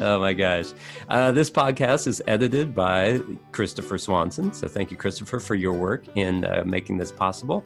oh 0.02 0.20
my 0.20 0.34
gosh. 0.34 0.68
Uh, 1.10 1.32
this 1.32 1.50
podcast 1.50 2.08
is 2.08 2.22
edited 2.28 2.74
by 2.74 3.20
Christopher 3.52 3.98
Swanson. 3.98 4.54
So 4.54 4.68
thank 4.68 4.90
you, 4.90 4.98
Christopher, 4.98 5.40
for 5.40 5.56
your 5.56 5.74
work 5.74 6.06
in 6.16 6.46
uh, 6.46 6.63
making 6.66 6.98
this 6.98 7.12
possible. 7.12 7.66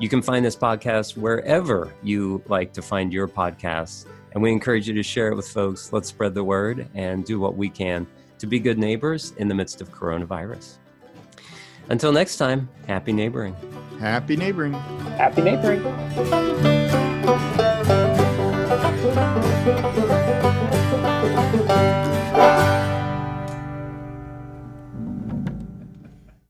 You 0.00 0.08
can 0.08 0.22
find 0.22 0.44
this 0.44 0.56
podcast 0.56 1.16
wherever 1.16 1.92
you 2.02 2.42
like 2.48 2.72
to 2.72 2.82
find 2.82 3.12
your 3.12 3.28
podcasts. 3.28 4.06
And 4.32 4.42
we 4.42 4.50
encourage 4.50 4.88
you 4.88 4.94
to 4.94 5.02
share 5.02 5.28
it 5.28 5.36
with 5.36 5.48
folks. 5.48 5.92
Let's 5.92 6.08
spread 6.08 6.34
the 6.34 6.44
word 6.44 6.88
and 6.94 7.24
do 7.24 7.38
what 7.38 7.56
we 7.56 7.68
can 7.68 8.06
to 8.38 8.46
be 8.46 8.58
good 8.58 8.78
neighbors 8.78 9.32
in 9.36 9.46
the 9.46 9.54
midst 9.54 9.80
of 9.80 9.92
coronavirus. 9.92 10.78
Until 11.88 12.12
next 12.12 12.36
time, 12.36 12.68
happy 12.86 13.12
neighboring. 13.12 13.56
Happy 13.98 14.36
neighboring. 14.36 14.72
Happy 14.72 15.42
neighboring. 15.42 15.82